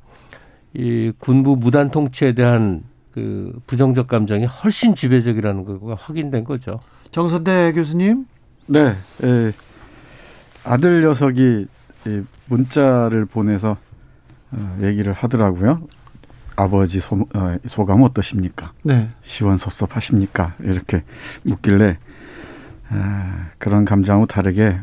이 0.73 1.11
군부 1.19 1.57
무단 1.57 1.91
통치에 1.91 2.33
대한 2.33 2.83
그 3.11 3.53
부정적 3.67 4.07
감정이 4.07 4.45
훨씬 4.45 4.95
지배적이라는 4.95 5.65
거가 5.65 5.95
확인된 5.95 6.43
거죠. 6.43 6.79
정선대 7.11 7.73
교수님. 7.73 8.25
네. 8.67 8.95
예. 9.23 9.51
아들 10.63 11.01
녀석이 11.01 11.67
문자를 12.47 13.25
보내서 13.25 13.77
어, 14.51 14.77
얘기를 14.81 15.13
하더라고요. 15.13 15.81
아버지 16.55 16.99
소, 16.99 17.15
어, 17.35 17.57
소감 17.67 18.01
어떠십니까? 18.03 18.71
네. 18.83 19.09
시원섭섭하십니까? 19.21 20.55
이렇게 20.61 21.03
묻길래 21.43 21.97
아, 22.89 23.47
그런 23.57 23.85
감정하고 23.85 24.25
다르게 24.25 24.79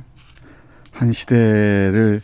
한 0.93 1.13
시대를 1.13 2.21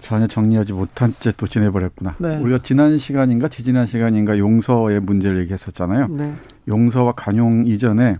전혀 0.00 0.26
정리하지 0.26 0.72
못한 0.72 1.12
채 1.20 1.32
또 1.36 1.46
지내버렸구나. 1.46 2.16
네. 2.18 2.36
우리가 2.38 2.60
지난 2.62 2.96
시간인가 2.98 3.48
지지난 3.48 3.86
시간인가 3.86 4.38
용서의 4.38 5.00
문제를 5.00 5.40
얘기했었잖아요. 5.42 6.08
네. 6.08 6.34
용서와 6.66 7.12
간용 7.12 7.66
이전에 7.66 8.16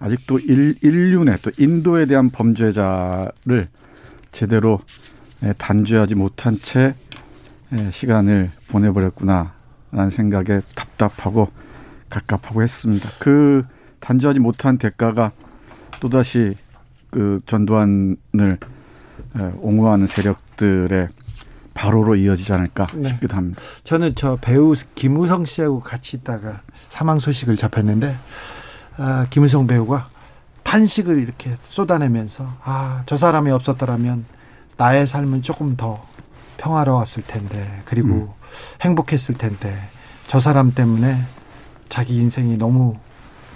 아직도 0.00 0.38
일, 0.38 0.76
인륜의 0.82 1.38
또 1.42 1.50
인도에 1.58 2.06
대한 2.06 2.30
범죄자를 2.30 3.68
제대로 4.32 4.80
예, 5.42 5.52
단죄하지 5.56 6.14
못한 6.14 6.56
채 6.60 6.94
예, 7.78 7.90
시간을 7.90 8.50
보내버렸구나. 8.68 9.58
라는 9.90 10.10
생각에 10.10 10.60
답답하고 10.74 11.50
갑갑하고 12.10 12.62
했습니다. 12.62 13.08
그 13.20 13.64
단죄하지 14.00 14.38
못한 14.38 14.78
대가가 14.78 15.32
또다시 16.00 16.54
그 17.10 17.40
전두환을 17.46 18.58
옹호하는 19.60 20.06
세력들의 20.06 21.08
바로로 21.72 22.16
이어지지 22.16 22.52
않을까 22.52 22.86
네. 22.94 23.08
싶기도 23.08 23.36
합니다. 23.36 23.60
저는 23.84 24.14
저 24.14 24.36
배우 24.40 24.74
김우성 24.94 25.44
씨하고 25.44 25.80
같이 25.80 26.18
있다가 26.18 26.60
사망 26.88 27.18
소식을 27.18 27.56
접했는데 27.56 28.14
아, 28.98 29.26
김우성 29.30 29.66
배우가 29.66 30.08
탄식을 30.64 31.18
이렇게 31.18 31.56
쏟아내면서 31.70 32.46
아, 32.62 33.02
저 33.06 33.16
사람이 33.16 33.50
없었더라면 33.50 34.26
나의 34.76 35.06
삶은 35.06 35.42
조금 35.42 35.76
더 35.76 36.04
평화로웠을 36.58 37.22
텐데 37.26 37.82
그리고 37.84 38.08
음. 38.08 38.28
행복했을 38.82 39.36
텐데 39.36 39.88
저 40.26 40.40
사람 40.40 40.74
때문에 40.74 41.22
자기 41.88 42.16
인생이 42.16 42.58
너무 42.58 42.96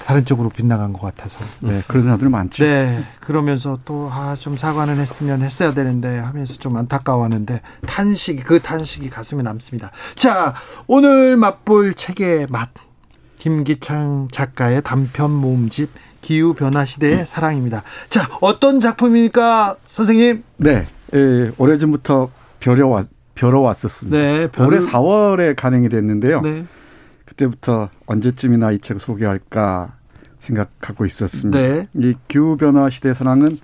다른 0.04 0.24
쪽으로 0.24 0.48
빗나간 0.48 0.92
것 0.92 1.00
같아서. 1.00 1.40
네, 1.60 1.82
그런 1.86 2.02
사람들 2.04 2.28
많죠. 2.28 2.64
네, 2.64 3.04
그러면서 3.20 3.78
또, 3.84 4.08
아, 4.10 4.34
좀 4.36 4.56
사과는 4.56 4.98
했으면 4.98 5.42
했어야 5.42 5.74
되는데 5.74 6.18
하면서 6.18 6.54
좀 6.54 6.76
안타까워하는데, 6.76 7.60
탄식이, 7.86 8.42
그 8.42 8.60
탄식이 8.60 9.10
가슴에 9.10 9.42
남습니다. 9.42 9.92
자, 10.16 10.54
오늘 10.88 11.36
맛볼 11.36 11.94
책의 11.94 12.48
맛. 12.50 12.70
김기창 13.42 14.28
작가의 14.30 14.82
단편 14.84 15.32
모음집 15.32 15.90
기후 16.20 16.54
변화 16.54 16.84
시대의 16.84 17.26
사랑입니다. 17.26 17.82
자, 18.08 18.28
어떤 18.40 18.78
작품입니까, 18.78 19.74
선생님? 19.84 20.44
네, 20.58 20.86
예, 21.12 21.50
오래전부터 21.58 22.30
벼려왔 22.60 23.08
벼러왔었습니다. 23.34 24.16
네, 24.16 24.46
별... 24.46 24.66
올해 24.68 24.78
4월에 24.78 25.56
간행이 25.56 25.88
됐는데요. 25.88 26.40
네. 26.42 26.66
그때부터 27.24 27.88
언제쯤이나 28.06 28.70
이 28.70 28.78
책을 28.78 29.00
소개할까 29.00 29.96
생각하고 30.38 31.04
있었습니다. 31.04 31.58
네. 31.58 31.88
이 31.94 32.14
기후 32.28 32.56
변화 32.56 32.88
시대의 32.90 33.16
사랑은 33.16 33.58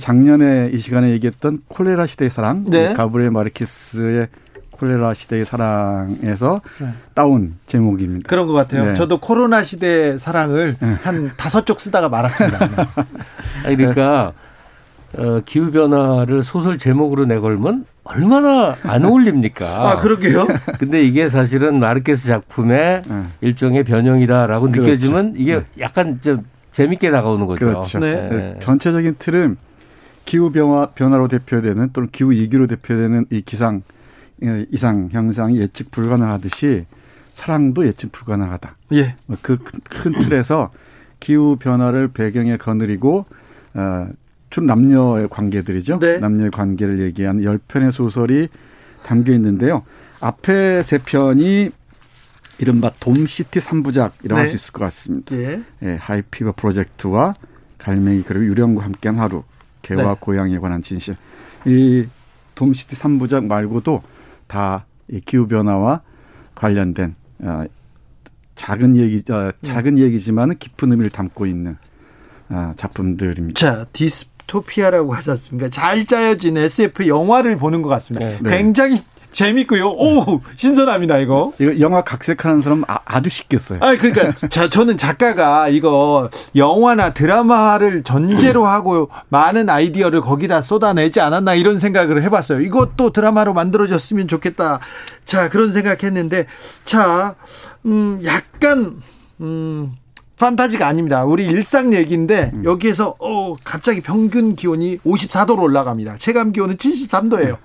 작년에 0.00 0.70
이 0.72 0.78
시간에 0.78 1.10
얘기했던 1.10 1.60
콜레라 1.68 2.06
시대의 2.06 2.30
사랑, 2.30 2.64
네. 2.70 2.94
가브리엘 2.94 3.32
마르키스의 3.32 4.28
콜레라 4.74 5.14
시대의 5.14 5.44
사랑에서 5.44 6.60
네. 6.80 6.88
따온 7.14 7.54
제목입니다. 7.66 8.28
그런 8.28 8.46
것 8.46 8.52
같아요. 8.52 8.86
네. 8.86 8.94
저도 8.94 9.18
코로나 9.18 9.62
시대의 9.62 10.18
사랑을 10.18 10.76
네. 10.80 10.98
한 11.02 11.32
다섯 11.38 11.64
쪽 11.64 11.80
쓰다가 11.80 12.08
말았습니다. 12.08 12.58
그러니까 13.64 14.32
어, 15.16 15.40
기후 15.44 15.70
변화를 15.70 16.42
소설 16.42 16.78
제목으로 16.78 17.24
내걸면 17.24 17.86
얼마나 18.02 18.76
안 18.82 19.04
어울립니까? 19.04 19.90
아 19.90 19.96
그러게요. 19.96 20.46
근데 20.78 21.02
이게 21.02 21.28
사실은 21.28 21.78
마르케스 21.78 22.26
작품의 22.26 23.02
네. 23.06 23.22
일종의 23.40 23.84
변형이다라고 23.84 24.66
그렇죠. 24.66 24.82
느껴지면 24.82 25.34
이게 25.36 25.56
네. 25.56 25.64
약간 25.80 26.20
좀 26.20 26.44
재밌게 26.72 27.10
다가오는 27.10 27.46
거죠. 27.46 27.66
그렇죠. 27.66 28.00
네. 28.00 28.28
네. 28.28 28.56
전체적인 28.60 29.16
틀은 29.18 29.56
기후 30.24 30.50
변화 30.50 30.86
변화로 30.86 31.28
대표되는 31.28 31.90
또는 31.92 32.08
기후 32.10 32.32
위기로 32.32 32.66
대표되는 32.66 33.26
이 33.30 33.42
기상 33.42 33.76
예, 33.76 33.93
이상 34.70 35.08
현상이 35.10 35.58
예측 35.58 35.90
불가능하듯이 35.90 36.86
사랑도 37.32 37.86
예측 37.86 38.12
불가능하다. 38.12 38.76
예. 38.94 39.16
뭐 39.26 39.36
그큰 39.40 40.20
틀에서 40.22 40.70
기후 41.20 41.56
변화를 41.58 42.08
배경에 42.08 42.56
거느리고 42.56 43.24
어, 43.74 44.08
주 44.50 44.60
남녀의 44.60 45.28
관계들이죠. 45.28 45.98
네. 45.98 46.18
남녀의 46.18 46.50
관계를 46.50 47.00
얘기한 47.00 47.42
열 47.42 47.58
편의 47.58 47.92
소설이 47.92 48.48
담겨 49.04 49.32
있는데요. 49.32 49.82
앞에 50.20 50.82
세 50.82 50.98
편이 50.98 51.70
이른바 52.58 52.92
돔시티 53.00 53.60
삼부작이라고 53.60 54.34
네. 54.34 54.40
할수 54.40 54.54
있을 54.54 54.72
것 54.72 54.84
같습니다. 54.84 55.34
예. 55.36 55.62
예, 55.82 55.96
하이피버 56.00 56.52
프로젝트와 56.52 57.34
갈매기 57.78 58.22
그리고 58.26 58.44
유령과 58.46 58.84
함께한 58.84 59.18
하루, 59.18 59.42
개와 59.82 60.02
네. 60.02 60.16
고양이에 60.20 60.58
관한 60.58 60.82
진실. 60.82 61.16
이 61.66 62.06
dome 62.54 62.74
city 62.74 62.94
삼부작 62.94 63.46
말고도 63.46 64.02
다 64.46 64.84
이 65.08 65.20
기후 65.20 65.46
변화와 65.46 66.00
관련된 66.54 67.14
어, 67.40 67.64
작은 68.54 68.96
얘기 68.96 69.22
어, 69.30 69.52
작은 69.62 69.98
얘기지만 69.98 70.56
깊은 70.58 70.90
의미를 70.90 71.10
담고 71.10 71.46
있는 71.46 71.76
어, 72.48 72.72
작품들입니다. 72.76 73.58
자, 73.58 73.86
디스토피아라고 73.92 75.14
하셨습니까? 75.14 75.68
잘 75.70 76.06
짜여진 76.06 76.56
SF 76.56 77.08
영화를 77.08 77.56
보는 77.56 77.82
것 77.82 77.88
같습니다. 77.88 78.26
네. 78.26 78.56
굉장히 78.56 78.96
재밌고요. 79.34 79.88
오 79.88 80.40
신선합니다 80.56 81.18
이거. 81.18 81.52
이거 81.58 81.78
영화 81.80 82.02
각색하는 82.02 82.62
사람 82.62 82.84
아주 82.86 83.28
쉽게 83.28 83.58
써요. 83.58 83.80
아 83.82 83.96
그러니까 83.96 84.32
자, 84.48 84.70
저는 84.70 84.96
작가가 84.96 85.68
이거 85.68 86.30
영화나 86.56 87.12
드라마를 87.12 88.02
전제로 88.04 88.66
하고 88.66 89.10
많은 89.28 89.68
아이디어를 89.68 90.20
거기다 90.20 90.62
쏟아내지 90.62 91.20
않았나 91.20 91.54
이런 91.54 91.78
생각을 91.78 92.22
해봤어요. 92.22 92.60
이것도 92.60 93.12
드라마로 93.12 93.52
만들어졌으면 93.52 94.28
좋겠다. 94.28 94.80
자 95.24 95.50
그런 95.50 95.72
생각했는데 95.72 96.46
자 96.84 97.34
음, 97.86 98.20
약간 98.24 99.02
음. 99.40 99.96
판타지가 100.38 100.86
아닙니다. 100.86 101.24
우리 101.24 101.46
일상 101.46 101.94
얘기인데 101.94 102.50
음. 102.54 102.64
여기에서 102.64 103.14
어 103.18 103.54
갑자기 103.64 104.00
평균 104.00 104.56
기온이 104.56 104.98
54도로 104.98 105.62
올라갑니다. 105.62 106.16
체감 106.18 106.52
기온은 106.52 106.76
73도예요. 106.76 107.56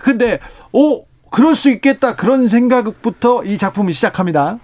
근데 0.00 0.40
오 0.72 1.04
그럴 1.34 1.56
수 1.56 1.68
있겠다 1.70 2.14
그런 2.14 2.46
생각부터 2.46 3.42
이 3.44 3.58
작품을 3.58 3.92
시작합니다. 3.92 4.58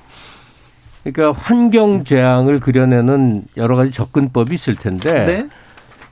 그러니까 1.02 1.32
환경 1.38 2.04
재앙을 2.04 2.60
그려내는 2.60 3.42
여러 3.56 3.74
가지 3.74 3.90
접근법이 3.90 4.54
있을 4.54 4.76
텐데 4.76 5.24
네? 5.24 5.48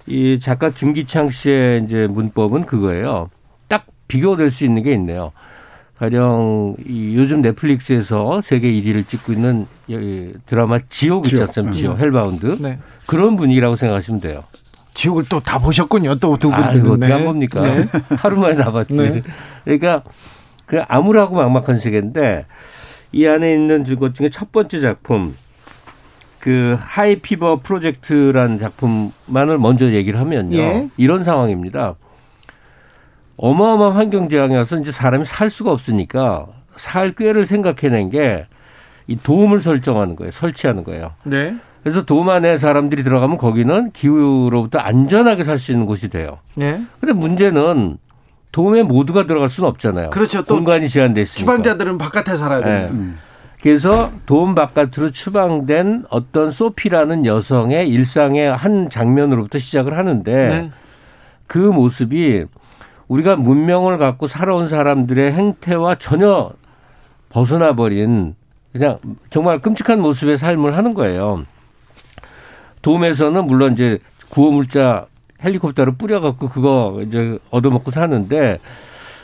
이 0.06 0.40
작가 0.40 0.70
김기창 0.70 1.30
씨의 1.30 1.84
이제 1.84 2.08
문법은 2.08 2.66
그거예요. 2.66 3.30
딱 3.68 3.86
비교될 4.08 4.50
수 4.50 4.64
있는 4.64 4.82
게 4.82 4.92
있네요. 4.94 5.30
가령 5.98 6.74
이 6.86 7.16
요즘 7.16 7.40
넷플릭스에서 7.42 8.40
세계 8.42 8.68
1위를 8.70 9.06
찍고 9.06 9.32
있는 9.32 9.66
드라마 10.46 10.80
지옥 10.88 11.26
있지 11.26 11.40
않습니까? 11.42 11.76
지옥, 11.76 12.00
Hellbound. 12.00 12.56
네. 12.60 12.78
그런 13.06 13.36
분위기라고 13.36 13.76
생각하시면 13.76 14.20
돼요. 14.20 14.42
지옥을 14.94 15.24
또 15.28 15.38
다 15.40 15.58
보셨군요. 15.60 16.16
또 16.16 16.36
두 16.36 16.50
분들은. 16.50 16.68
아, 16.68 16.72
이거 16.72 16.92
어떻게 16.94 17.12
한 17.12 17.24
겁니까? 17.24 17.60
네. 17.60 17.86
하루 18.16 18.40
만에 18.40 18.56
다 18.56 18.72
봤지. 18.72 18.96
네. 18.96 19.22
그러니까 19.64 20.02
그 20.68 20.80
암울하고 20.86 21.34
막막한 21.34 21.80
세계인데 21.80 22.46
이 23.10 23.26
안에 23.26 23.52
있는 23.52 23.82
것 23.98 24.14
중에 24.14 24.30
첫 24.30 24.52
번째 24.52 24.80
작품 24.80 25.34
그 26.38 26.76
하이피버 26.78 27.60
프로젝트라는 27.64 28.58
작품만을 28.60 29.58
먼저 29.58 29.90
얘기를 29.90 30.20
하면요. 30.20 30.56
예. 30.56 30.88
이런 30.96 31.24
상황입니다. 31.24 31.96
어마어마한 33.36 33.96
환경 33.96 34.28
재앙이 34.28 34.54
와서 34.54 34.78
이제 34.78 34.92
사람이 34.92 35.24
살 35.24 35.50
수가 35.50 35.72
없으니까 35.72 36.46
살 36.76 37.12
꾀를 37.12 37.44
생각해낸 37.46 38.10
게 38.10 38.46
이 39.08 39.16
도움을 39.16 39.60
설정하는 39.60 40.14
거예요. 40.16 40.30
설치하는 40.30 40.84
거예요. 40.84 41.12
네. 41.24 41.56
그래서 41.82 42.04
도움 42.04 42.28
안에 42.28 42.58
사람들이 42.58 43.02
들어가면 43.02 43.38
거기는 43.38 43.90
기후로부터 43.92 44.78
안전하게 44.78 45.44
살 45.44 45.58
수 45.58 45.72
있는 45.72 45.86
곳이 45.86 46.08
돼요. 46.08 46.38
네. 46.54 46.78
근데 47.00 47.14
문제는 47.14 47.96
도움에 48.58 48.82
모두가 48.82 49.24
들어갈 49.24 49.48
수는 49.48 49.68
없잖아요. 49.68 50.10
그렇죠. 50.10 50.44
공간이 50.44 50.88
제한돼 50.88 51.22
있으니까. 51.22 51.38
추방자들은 51.38 51.96
바깥에 51.96 52.34
살아야 52.34 52.60
돼요. 52.60 52.90
네. 52.92 53.10
그래서 53.62 54.10
도움 54.26 54.56
바깥으로 54.56 55.12
추방된 55.12 56.06
어떤 56.10 56.50
소피라는 56.50 57.24
여성의 57.24 57.88
일상의 57.88 58.52
한 58.52 58.90
장면으로부터 58.90 59.60
시작을 59.60 59.96
하는데 59.96 60.48
네. 60.48 60.70
그 61.46 61.58
모습이 61.58 62.46
우리가 63.06 63.36
문명을 63.36 63.96
갖고 63.96 64.26
살아온 64.26 64.68
사람들의 64.68 65.34
행태와 65.34 65.94
전혀 65.94 66.50
벗어나 67.28 67.76
버린 67.76 68.34
그냥 68.72 68.98
정말 69.30 69.60
끔찍한 69.60 70.00
모습의 70.00 70.36
삶을 70.36 70.76
하는 70.76 70.94
거예요. 70.94 71.44
도움에서는 72.82 73.46
물론 73.46 73.74
이제 73.74 74.00
구호물자 74.30 75.06
헬리콥터를 75.44 75.94
뿌려갖고 75.96 76.48
그거 76.48 77.02
이제 77.06 77.38
얻어먹고 77.50 77.90
사는데 77.90 78.58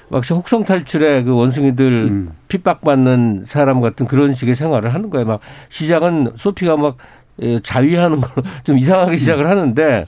막시 0.08 0.32
혹성 0.32 0.64
탈출에 0.64 1.22
그 1.24 1.34
원숭이들 1.34 1.92
음. 2.10 2.30
핍박받는 2.48 3.44
사람 3.46 3.80
같은 3.80 4.06
그런 4.06 4.34
식의 4.34 4.54
생활을 4.54 4.94
하는 4.94 5.10
거예요. 5.10 5.26
막 5.26 5.40
시작은 5.70 6.32
소피가 6.36 6.76
막 6.76 6.96
예, 7.42 7.58
자위하는 7.60 8.20
걸 8.20 8.44
좀 8.62 8.78
이상하게 8.78 9.16
시작을 9.16 9.48
하는데 9.48 10.06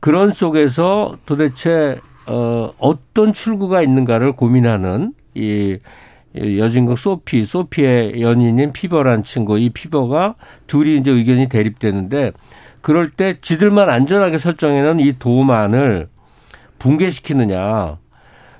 그런 0.00 0.32
속에서 0.32 1.16
도대체 1.24 1.98
어 2.28 2.72
어떤 2.78 3.32
출구가 3.32 3.82
있는가를 3.82 4.32
고민하는 4.32 5.14
이 5.34 5.78
여주인공 6.36 6.98
소피, 6.98 7.46
소피의 7.46 8.20
연인인 8.20 8.72
피버란 8.72 9.24
친구, 9.24 9.58
이 9.58 9.70
피버가 9.70 10.34
둘이 10.66 10.98
이제 10.98 11.10
의견이 11.10 11.48
대립되는데 11.48 12.32
그럴 12.86 13.10
때 13.10 13.38
지들만 13.42 13.90
안전하게 13.90 14.38
설정해놓은 14.38 15.00
이 15.00 15.18
도만을 15.18 16.06
붕괴시키느냐 16.78 17.96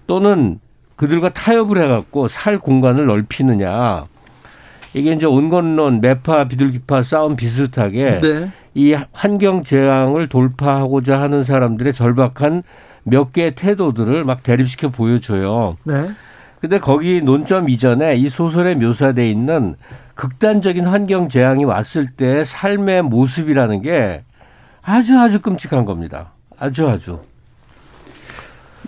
또는 0.09 0.59
그들과 0.97 1.29
타협을 1.29 1.79
해갖고 1.81 2.27
살 2.27 2.59
공간을 2.59 3.07
넓히느냐 3.07 4.07
이게 4.95 5.13
이제 5.13 5.27
온건론 5.27 6.01
매파 6.01 6.49
비둘기파 6.49 7.05
싸움 7.05 7.37
비슷하게 7.37 8.21
네. 8.21 8.51
이 8.75 8.97
환경 9.13 9.63
재앙을 9.63 10.27
돌파하고자 10.27 11.21
하는 11.21 11.45
사람들의 11.45 11.93
절박한 11.93 12.65
몇 13.05 13.33
개의 13.33 13.55
태도들을 13.55 14.25
막 14.25 14.43
대립시켜 14.43 14.89
보여줘요. 14.89 15.77
네. 15.85 16.11
근데 16.61 16.81
거기 16.81 17.21
논점 17.23 17.69
이전에 17.69 18.17
이 18.17 18.29
소설에 18.29 18.75
묘사돼 18.75 19.31
있는 19.31 19.77
극단적인 20.17 20.87
환경 20.87 21.29
재앙이 21.29 21.65
왔을 21.65 22.07
때 22.11 22.45
삶의 22.45 23.03
모습이라는 23.03 23.83
게 23.83 24.25
아주 24.83 25.19
아주 25.19 25.41
끔찍한 25.41 25.85
겁니다. 25.85 26.33
아주 26.59 26.89
아주. 26.89 27.21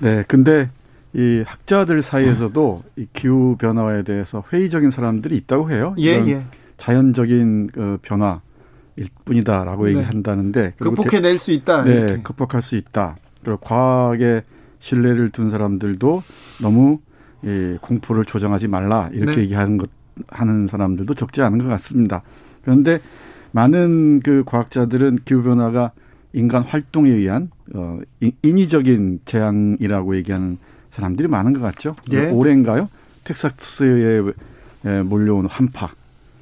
네, 0.00 0.24
근데 0.26 0.70
이 1.12 1.44
학자들 1.46 2.02
사이에서도 2.02 2.82
이 2.96 3.06
기후 3.12 3.56
변화에 3.58 4.02
대해서 4.02 4.42
회의적인 4.52 4.90
사람들이 4.90 5.36
있다고 5.36 5.70
해요. 5.70 5.94
예, 5.98 6.12
예. 6.28 6.42
자연적인 6.76 7.68
그 7.72 7.98
변화 8.02 8.40
일 8.96 9.08
뿐이다라고 9.24 9.86
네. 9.86 9.96
얘기한다는데 9.96 10.74
극복해낼 10.78 11.38
수 11.38 11.52
있다. 11.52 11.84
네, 11.84 11.92
이렇게. 11.92 12.22
극복할 12.22 12.62
수 12.62 12.76
있다. 12.76 13.16
그리고 13.44 13.58
과학에 13.58 14.42
신뢰를 14.78 15.30
둔 15.30 15.50
사람들도 15.50 16.22
너무 16.62 17.00
이 17.42 17.76
공포를 17.80 18.24
조정하지 18.24 18.68
말라 18.68 19.08
이렇게 19.12 19.36
네. 19.36 19.42
얘기하는 19.42 19.76
것 19.76 19.88
하는 20.28 20.66
사람들도 20.66 21.14
적지 21.14 21.42
않은 21.42 21.58
것 21.58 21.66
같습니다. 21.68 22.22
그런데 22.62 22.98
많은 23.52 24.20
그 24.20 24.42
과학자들은 24.44 25.20
기후 25.24 25.42
변화가 25.42 25.92
인간 26.32 26.62
활동에 26.62 27.10
의한 27.10 27.50
어 27.74 27.98
인위적인 28.42 29.20
재앙이라고 29.24 30.16
얘기하는 30.16 30.58
사람들이 30.90 31.28
많은 31.28 31.54
것 31.54 31.60
같죠. 31.60 31.96
예. 32.12 32.30
올해인가요? 32.30 32.88
텍사스에 33.24 34.22
몰려온 35.04 35.46
한파 35.46 35.90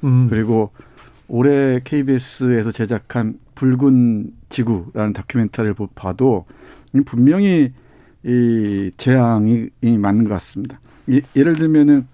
음. 0.03 0.27
그리고 0.29 0.71
올해 1.27 1.79
KBS에서 1.83 2.71
제작한 2.71 3.39
붉은 3.55 4.31
지구라는 4.49 5.13
다큐멘터리를 5.13 5.75
봐도 5.95 6.45
분명히 7.05 7.73
이 8.23 8.91
재앙이 8.97 9.69
맞는 9.81 10.23
것 10.23 10.29
같습니다. 10.31 10.79
예를 11.35 11.55
들면은 11.55 12.07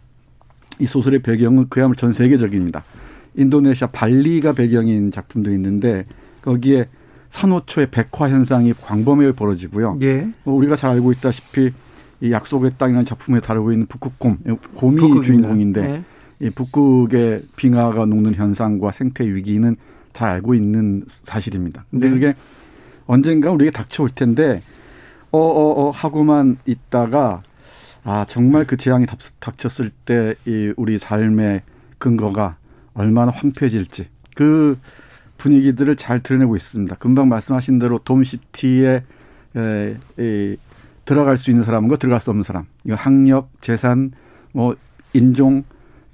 이 0.80 0.86
소설의 0.86 1.22
배경은 1.22 1.68
그야말로 1.70 1.96
전 1.96 2.14
세계적입니다. 2.14 2.84
인도네시아 3.36 3.88
발리가 3.88 4.54
배경인 4.54 5.12
작품도 5.12 5.52
있는데 5.52 6.06
거기에 6.42 6.88
산호초의 7.30 7.90
백화 7.90 8.30
현상이 8.30 8.74
광범위하게 8.74 9.36
벌어지고요. 9.36 9.98
예. 10.04 10.28
뭐 10.44 10.54
우리가 10.56 10.76
잘 10.76 10.92
알고 10.92 11.12
있다시피 11.14 11.72
이 12.22 12.32
약속의 12.32 12.74
땅이라는 12.78 13.06
작품에 13.06 13.40
다루고 13.40 13.72
있는 13.72 13.88
북극곰, 13.88 14.38
곰이 14.76 14.98
북극입니다. 14.98 15.24
주인공인데 15.24 16.04
예. 16.42 16.46
이 16.46 16.50
북극의 16.50 17.44
빙하가 17.56 18.06
녹는 18.06 18.36
현상과 18.36 18.92
생태 18.92 19.26
위기는 19.26 19.76
잘 20.14 20.30
알고 20.30 20.54
있는 20.54 21.04
사실입니다. 21.08 21.86
근데 21.90 22.08
네. 22.08 22.14
그게 22.14 22.36
언젠가 23.08 23.52
우리에게 23.52 23.72
닥쳐올 23.72 24.10
텐데 24.10 24.62
어어어 25.32 25.50
어, 25.50 25.88
어 25.88 25.92
하고만 25.92 26.58
있다가 26.66 27.42
아 28.04 28.26
정말 28.28 28.66
그 28.66 28.78
재앙이 28.78 29.06
닥쳤을 29.40 29.90
때 30.06 30.36
이 30.46 30.74
우리 30.76 30.98
삶의 30.98 31.62
근거가 31.98 32.58
얼마나 32.94 33.32
황폐해질지 33.32 34.08
그 34.36 34.78
분위기들을 35.38 35.96
잘 35.96 36.22
드러내고 36.22 36.56
있습니다. 36.56 36.96
금방 36.96 37.30
말씀하신 37.30 37.80
대로 37.80 38.00
돔시티에 38.00 39.04
에, 39.56 39.98
에, 40.20 40.56
들어갈 41.06 41.38
수 41.38 41.52
있는 41.52 41.64
사람과 41.64 41.98
들어갈 41.98 42.22
수 42.22 42.30
없는 42.30 42.44
사람, 42.44 42.66
이거 42.86 42.96
학력, 42.96 43.50
재산, 43.62 44.12
뭐 44.52 44.76
인종 45.14 45.64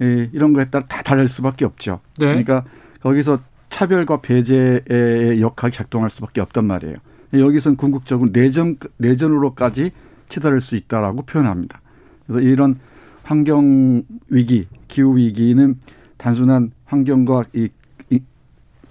에, 0.00 0.28
이런 0.32 0.52
거에 0.52 0.66
따라 0.66 0.84
다 0.86 1.02
다를 1.02 1.28
수밖에 1.28 1.64
없죠. 1.64 2.00
네. 2.18 2.26
그러니까 2.26 2.64
거기서 3.02 3.40
차별과 3.68 4.20
배제의 4.20 5.40
역할이 5.40 5.72
작동할 5.72 6.10
수밖에 6.10 6.40
없단 6.40 6.64
말이에요. 6.64 6.96
여기서는 7.32 7.76
궁극적으로 7.76 8.30
내전 8.32 8.76
내전으로까지 8.96 9.92
치달을 10.30 10.60
수 10.62 10.76
있다라고 10.76 11.22
표현합니다. 11.22 11.80
그래서 12.26 12.40
이런 12.40 12.78
환경 13.22 14.02
위기, 14.28 14.66
기후 14.88 15.16
위기는 15.16 15.78
단순한 16.16 16.72
환경과 16.86 17.44
이, 17.52 17.68
이 18.08 18.20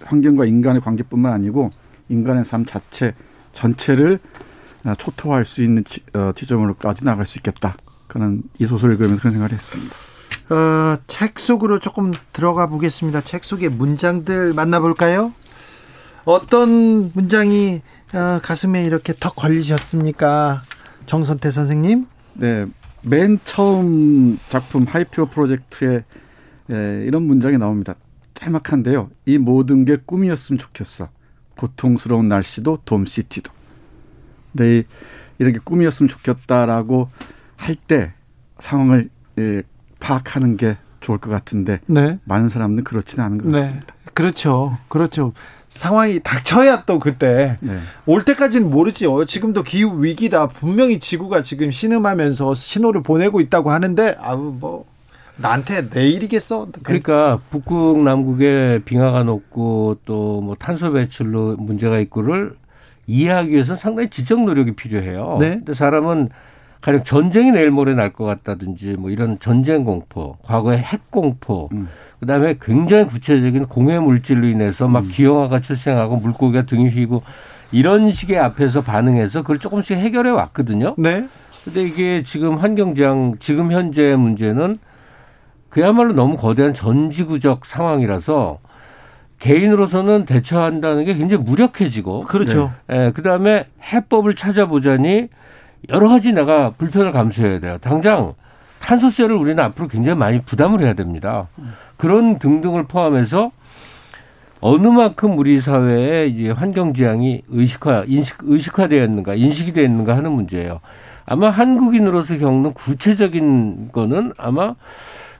환경과 0.02 0.46
인간의 0.46 0.80
관계뿐만 0.80 1.32
아니고 1.32 1.70
인간의 2.08 2.44
삶 2.44 2.64
자체 2.64 3.14
전체를 3.52 4.18
초토화할 4.98 5.44
수 5.44 5.62
있는 5.62 5.84
지, 5.84 6.00
어, 6.14 6.32
지점으로까지 6.34 7.04
나갈 7.04 7.26
수 7.26 7.38
있겠다. 7.38 7.76
그는 8.08 8.42
이 8.58 8.66
소설을 8.66 8.94
읽으면서 8.94 9.20
그런 9.20 9.32
생각을 9.32 9.52
했습니다. 9.52 9.94
어, 10.50 10.98
책 11.06 11.38
속으로 11.38 11.78
조금 11.78 12.12
들어가 12.32 12.66
보겠습니다. 12.66 13.20
책 13.20 13.44
속의 13.44 13.68
문장들 13.68 14.52
만나볼까요? 14.54 15.32
어떤 16.24 17.12
문장이 17.14 17.82
어, 18.12 18.40
가슴에 18.42 18.84
이렇게 18.84 19.12
턱 19.18 19.36
걸리셨습니까? 19.36 20.62
정선태 21.14 21.50
선생님? 21.50 22.06
네. 22.34 22.66
맨 23.02 23.40
처음 23.42 24.38
작품 24.48 24.84
하이피오 24.84 25.26
프로젝트에 25.26 26.04
예, 26.72 27.04
이런 27.04 27.24
문장이 27.24 27.58
나옵니다. 27.58 27.96
짤막한데요. 28.34 29.10
이 29.26 29.36
모든 29.36 29.84
게 29.84 29.96
꿈이었으면 30.06 30.60
좋겠어. 30.60 31.08
고통스러운 31.58 32.28
날씨도 32.28 32.82
돔시티도. 32.84 33.50
네, 34.52 34.84
이렇게 35.40 35.58
꿈이었으면 35.58 36.08
좋겠다라고 36.08 37.08
할 37.56 37.74
때 37.88 38.12
상황을 38.60 39.10
예, 39.38 39.64
파악하는 39.98 40.56
게 40.56 40.76
좋을 41.00 41.18
것 41.18 41.28
같은데 41.28 41.80
네. 41.86 42.20
많은 42.22 42.48
사람들은 42.48 42.84
그렇지는 42.84 43.24
않은 43.24 43.38
것 43.38 43.48
네. 43.48 43.58
같습니다. 43.62 43.94
그렇죠. 44.14 44.78
그렇죠. 44.86 45.32
상황이 45.70 46.20
닥쳐야 46.22 46.82
또 46.84 46.98
그때 46.98 47.56
네. 47.60 47.78
올 48.04 48.24
때까지는 48.24 48.68
모르지. 48.68 49.06
요 49.06 49.24
지금도 49.24 49.62
기후 49.62 50.02
위기다. 50.04 50.48
분명히 50.48 50.98
지구가 50.98 51.42
지금 51.42 51.70
신음하면서 51.70 52.54
신호를 52.54 53.02
보내고 53.02 53.40
있다고 53.40 53.70
하는데 53.70 54.16
아우 54.20 54.52
뭐 54.58 54.84
나한테 55.36 55.88
내일이겠어. 55.94 56.68
그러니까 56.82 57.38
북극 57.50 58.02
남극에 58.02 58.80
빙하가 58.84 59.22
높고 59.22 59.98
또 60.04 60.40
뭐 60.42 60.56
탄소 60.58 60.92
배출로 60.92 61.56
문제가 61.56 61.98
있고를 62.00 62.54
이해하기 63.06 63.50
위해서 63.50 63.76
상당히 63.76 64.10
지적 64.10 64.44
노력이 64.44 64.72
필요해요. 64.72 65.36
네. 65.40 65.50
근데 65.50 65.72
사람은 65.74 66.30
가령 66.80 67.04
전쟁이 67.04 67.52
내일 67.52 67.70
모레 67.70 67.94
날 67.94 68.12
것 68.12 68.24
같다든지 68.24 68.96
뭐 68.98 69.10
이런 69.10 69.38
전쟁 69.38 69.84
공포, 69.84 70.36
과거의 70.42 70.78
핵 70.78 71.10
공포, 71.10 71.68
음. 71.72 71.88
그다음에 72.20 72.56
굉장히 72.60 73.06
구체적인 73.06 73.66
공해 73.66 73.98
물질로 73.98 74.46
인해서 74.46 74.88
막 74.88 75.04
음. 75.04 75.08
기형아가 75.10 75.60
출생하고 75.60 76.16
물고기가 76.16 76.62
등이 76.62 76.90
휘고 76.90 77.22
이런 77.72 78.12
식의 78.12 78.38
앞에서 78.38 78.82
반응해서 78.82 79.42
그걸 79.42 79.58
조금씩 79.58 79.96
해결해 79.96 80.30
왔거든요. 80.30 80.94
네. 80.98 81.26
근데 81.64 81.82
이게 81.82 82.22
지금 82.22 82.56
환경재앙 82.56 83.36
지금 83.38 83.72
현재 83.72 84.16
문제는 84.16 84.78
그야말로 85.68 86.12
너무 86.12 86.36
거대한 86.36 86.74
전지구적 86.74 87.64
상황이라서 87.64 88.58
개인으로서는 89.38 90.26
대처한다는 90.26 91.04
게 91.04 91.14
굉장히 91.14 91.42
무력해지고 91.44 92.22
그렇죠. 92.22 92.72
네. 92.86 93.06
예, 93.06 93.10
그다음에 93.12 93.66
해법을 93.82 94.34
찾아보자니 94.34 95.28
여러 95.88 96.08
가지 96.08 96.32
내가 96.32 96.70
불편을 96.76 97.12
감수해야 97.12 97.60
돼요. 97.60 97.78
당장 97.80 98.34
탄소세를 98.80 99.34
우리는 99.34 99.62
앞으로 99.62 99.88
굉장히 99.88 100.18
많이 100.18 100.42
부담을 100.42 100.80
해야 100.80 100.92
됩니다. 100.92 101.48
그런 102.00 102.38
등등을 102.38 102.84
포함해서 102.84 103.52
어느 104.62 104.86
만큼 104.86 105.36
우리 105.38 105.60
사회에 105.60 106.28
이제 106.28 106.50
환경 106.50 106.94
지향이 106.94 107.42
의식화, 107.48 108.04
인식, 108.06 108.38
의식화되었는가, 108.40 109.34
인식이 109.34 109.74
되었는가 109.74 110.16
하는 110.16 110.32
문제예요. 110.32 110.80
아마 111.26 111.50
한국인으로서 111.50 112.38
겪는 112.38 112.72
구체적인 112.72 113.90
거는 113.92 114.32
아마 114.38 114.76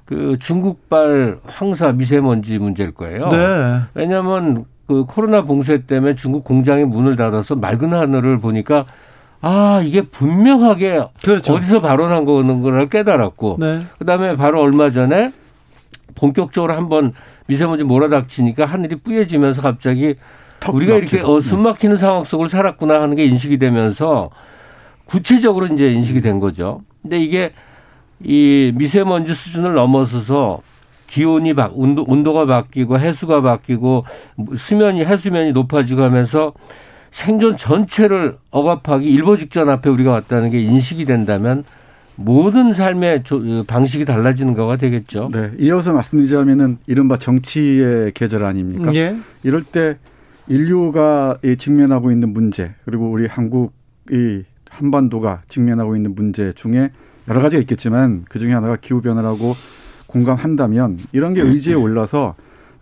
그 0.04 0.36
중국발 0.38 1.38
황사 1.46 1.92
미세먼지 1.92 2.58
문제일 2.58 2.92
거예요. 2.92 3.28
네. 3.28 3.80
왜냐하면 3.94 4.66
그 4.86 5.04
코로나 5.06 5.42
봉쇄 5.42 5.86
때문에 5.86 6.14
중국 6.14 6.44
공장이 6.44 6.84
문을 6.84 7.16
닫아서 7.16 7.54
맑은 7.54 7.94
하늘을 7.94 8.38
보니까 8.38 8.84
아 9.40 9.80
이게 9.82 10.02
분명하게 10.02 11.06
그렇죠. 11.24 11.54
어디서 11.54 11.80
발원한 11.80 12.26
거는 12.26 12.60
걸 12.60 12.86
깨달았고 12.90 13.56
네. 13.60 13.80
그다음에 13.98 14.36
바로 14.36 14.60
얼마 14.60 14.90
전에 14.90 15.32
본격적으로 16.14 16.74
한번 16.74 17.12
미세먼지 17.46 17.84
몰아닥치니까 17.84 18.66
하늘이 18.66 18.96
뿌얘지면서 18.96 19.62
갑자기 19.62 20.16
우리가 20.70 20.96
이렇게 20.96 21.20
어, 21.20 21.40
숨 21.40 21.62
막히는 21.62 21.96
상황 21.96 22.24
속을 22.24 22.48
살았구나 22.48 23.00
하는 23.00 23.16
게 23.16 23.24
인식이 23.24 23.58
되면서 23.58 24.30
구체적으로 25.04 25.66
이제 25.66 25.90
인식이 25.90 26.20
된 26.20 26.38
거죠. 26.38 26.82
근데 27.02 27.18
이게 27.18 27.52
이 28.22 28.72
미세먼지 28.74 29.34
수준을 29.34 29.74
넘어서서 29.74 30.60
기온이 31.06 31.54
바, 31.54 31.70
온도, 31.72 32.04
온도가 32.06 32.46
바뀌고 32.46 32.98
해수가 32.98 33.40
바뀌고 33.40 34.04
수면이 34.54 35.04
해수면이 35.04 35.52
높아지고 35.52 36.02
하면서 36.02 36.52
생존 37.10 37.56
전체를 37.56 38.38
억압하기 38.52 39.08
일보 39.08 39.36
직전 39.36 39.68
앞에 39.68 39.90
우리가 39.90 40.12
왔다는 40.12 40.50
게 40.50 40.60
인식이 40.60 41.06
된다면 41.06 41.64
모든 42.20 42.72
삶의 42.72 43.24
방식이 43.66 44.04
달라지는 44.04 44.54
거가 44.54 44.76
되겠죠. 44.76 45.30
네. 45.32 45.52
이어서 45.58 45.92
말씀드리자면은 45.92 46.78
이른바 46.86 47.16
정치의 47.16 48.12
계절 48.12 48.44
아닙니까? 48.44 48.92
예. 48.94 49.16
이럴 49.42 49.62
때 49.62 49.96
인류가 50.48 51.38
직면하고 51.58 52.10
있는 52.10 52.32
문제 52.32 52.74
그리고 52.84 53.10
우리 53.10 53.26
한국이 53.26 54.44
한반도가 54.68 55.42
직면하고 55.48 55.96
있는 55.96 56.14
문제 56.14 56.52
중에 56.54 56.90
여러 57.28 57.40
가지가 57.40 57.60
있겠지만 57.62 58.24
그 58.28 58.38
중에 58.38 58.52
하나가 58.52 58.76
기후 58.76 59.00
변화라고 59.00 59.54
공감한다면 60.06 60.98
이런 61.12 61.34
게 61.34 61.40
의지에 61.40 61.74
올라서 61.74 62.34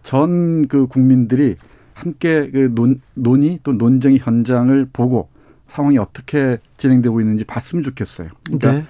전 0.03 0.67
그 0.69 0.87
국민들이 0.87 1.57
함께 1.95 2.51
그 2.51 2.73
논, 2.75 3.01
논의 3.15 3.59
또 3.63 3.73
논쟁의 3.73 4.19
현장을 4.21 4.89
보고 4.93 5.29
상황이 5.67 5.99
어떻게 5.99 6.59
진행되고 6.77 7.21
있는지 7.21 7.45
봤으면 7.45 7.83
좋겠어요. 7.83 8.29
그러니까 8.47 8.73
네. 8.73 8.85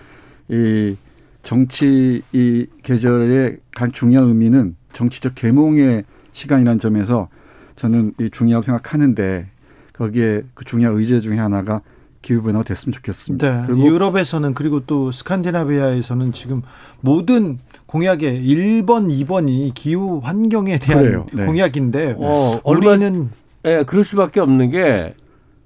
이 0.48 0.96
정치 1.42 2.22
이 2.32 2.66
계절의 2.82 3.58
간 3.74 3.92
중요한 3.92 4.28
의미는 4.28 4.76
정치적 4.92 5.34
계몽의 5.34 6.04
시간이라는 6.32 6.78
점에서 6.78 7.28
저는 7.76 8.14
이 8.18 8.30
중요하다고 8.30 8.62
생각하는데 8.62 9.46
거기에 9.92 10.42
그 10.54 10.64
중요한 10.64 10.96
의제 10.96 11.20
중에 11.20 11.38
하나가 11.38 11.80
기후 12.22 12.42
변화가 12.42 12.64
됐으면 12.64 12.92
좋겠습니다. 12.92 13.60
네. 13.60 13.66
그리고 13.66 13.86
유럽에서는 13.86 14.54
그리고 14.54 14.80
또 14.84 15.10
스칸디나비아에서는 15.10 16.32
지금 16.32 16.62
모든 17.00 17.58
공약의 17.86 18.42
1번, 18.44 19.08
2번이 19.08 19.72
기후 19.74 20.20
환경에 20.22 20.78
대한 20.78 21.26
네. 21.32 21.46
공약인데 21.46 22.16
어, 22.18 22.60
우리는 22.64 23.30
예, 23.64 23.76
네, 23.78 23.82
그럴 23.84 24.04
수밖에 24.04 24.40
없는 24.40 24.70
게 24.70 25.14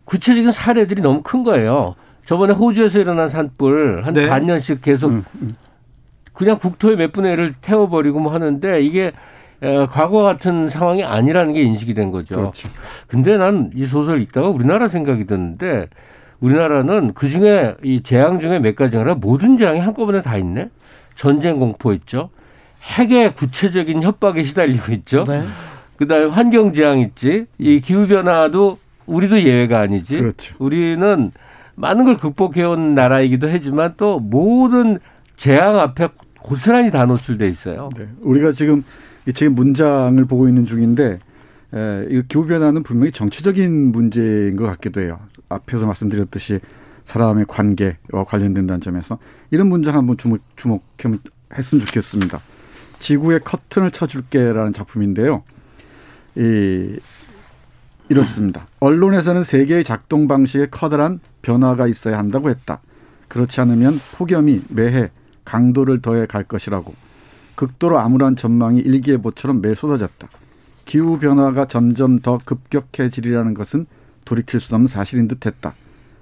구체적인 0.05 0.53
사례들이 0.53 1.03
너무 1.03 1.23
큰 1.23 1.43
거예요. 1.45 1.95
저번에 2.25 2.53
호주에서 2.55 3.01
일어난 3.01 3.29
산불 3.29 4.03
한 4.05 4.15
네. 4.15 4.29
반년씩 4.29 4.83
계속 4.83 5.11
음, 5.11 5.25
음. 5.41 5.57
그냥 6.33 6.59
국토의 6.59 6.97
몇 6.97 7.13
분의 7.13 7.37
1을 7.37 7.55
태워버리고 7.61 8.21
뭐 8.21 8.33
하는데 8.33 8.81
이게 8.81 9.13
에, 9.63 9.87
과거 9.87 10.23
같은 10.23 10.71
상황이 10.71 11.05
아니라는 11.05 11.53
게 11.53 11.63
인식이 11.63 11.95
된 11.95 12.11
거죠. 12.11 12.37
그렇죠. 12.37 12.69
근데 13.07 13.37
난 13.37 13.71
이 13.75 13.85
소설 13.85 14.21
읽다가 14.23 14.49
우리나라 14.49 14.89
생각이 14.89 15.27
드는데 15.27 15.89
우리나라는 16.41 17.13
그 17.15 17.29
중에 17.29 17.75
이 17.85 18.03
재앙 18.03 18.41
중에 18.41 18.59
몇 18.59 18.75
가지가 18.75 19.03
아니라 19.03 19.15
모든 19.17 19.57
재앙이 19.57 19.79
한꺼번에 19.81 20.23
다 20.23 20.37
있네. 20.37 20.71
전쟁 21.15 21.59
공포 21.59 21.93
있죠. 21.93 22.31
핵의 22.83 23.35
구체적인 23.35 24.03
협박에 24.03 24.43
시달리고 24.43 24.93
있죠. 24.93 25.25
네. 25.25 25.45
그다음에 25.97 26.27
환경 26.27 26.73
재앙 26.73 26.99
있지. 26.99 27.47
이 27.59 27.81
기후 27.81 28.09
변화도 28.09 28.79
우리도 29.07 29.43
예외가 29.43 29.81
아니지. 29.81 30.19
그렇죠. 30.19 30.57
우리는 30.59 31.31
많은 31.83 32.05
걸 32.05 32.17
극복해온 32.17 32.95
나라이기도 32.95 33.51
하지만 33.51 33.95
또 33.97 34.21
모든 34.21 35.01
재앙 35.37 35.81
앞에 35.81 36.11
고스란히 36.39 36.93
다 36.93 37.07
노출돼 37.07 37.49
있어요. 37.49 37.89
네. 37.97 38.09
우리가 38.21 38.53
지금 38.53 38.85
지금 39.35 39.57
문장을 39.57 40.25
보고 40.27 40.49
있는 40.49 40.65
중인데 40.65 41.19
에, 41.75 42.07
이 42.09 42.23
기후 42.29 42.47
변화는 42.47 42.85
분명히 42.85 43.11
정치적인 43.11 43.91
문제인 43.91 44.55
것 44.55 44.65
같기도 44.67 45.01
해요. 45.01 45.19
앞에서 45.49 45.87
말씀드렸듯이 45.87 46.61
사람의 47.05 47.47
관계와 47.49 48.25
관련된다는 48.29 48.81
점에서 48.81 49.19
이런 49.51 49.67
문장 49.67 49.97
한번 49.97 50.17
주목 50.17 50.41
주목했으면 50.57 51.85
좋겠습니다. 51.85 52.39
지구의 53.01 53.41
커튼을 53.41 53.91
쳐줄게라는 53.91 54.73
작품인데요. 54.73 55.43
이 56.37 56.97
이렇습니다. 58.13 58.67
언론에서는 58.81 59.43
세계의 59.43 59.85
작동 59.85 60.29
방식에 60.29 60.67
커다란 60.71 61.21
변화가 61.41 61.87
있어야 61.87 62.19
한다고 62.19 62.51
했다. 62.51 62.81
그렇지 63.29 63.61
않으면 63.63 63.99
폭염이 64.17 64.61
매해 64.69 65.11
강도를 65.47 66.03
더해 66.03 66.27
갈 66.27 66.45
것이라고. 66.45 66.95
극도로 67.55 67.99
암울한 67.99 68.37
전망이 68.37 68.81
일기예보처럼 68.81 69.63
매일 69.63 69.77
쏟아졌다. 69.77 70.29
기후 70.85 71.19
변화가 71.19 71.67
점점 71.67 72.19
더 72.19 72.39
급격해지리라는 72.45 73.55
것은 73.55 73.87
돌이킬 74.27 74.61
수 74.61 74.75
없는 74.75 74.89
사실인 74.89 75.27
듯했다. 75.27 75.75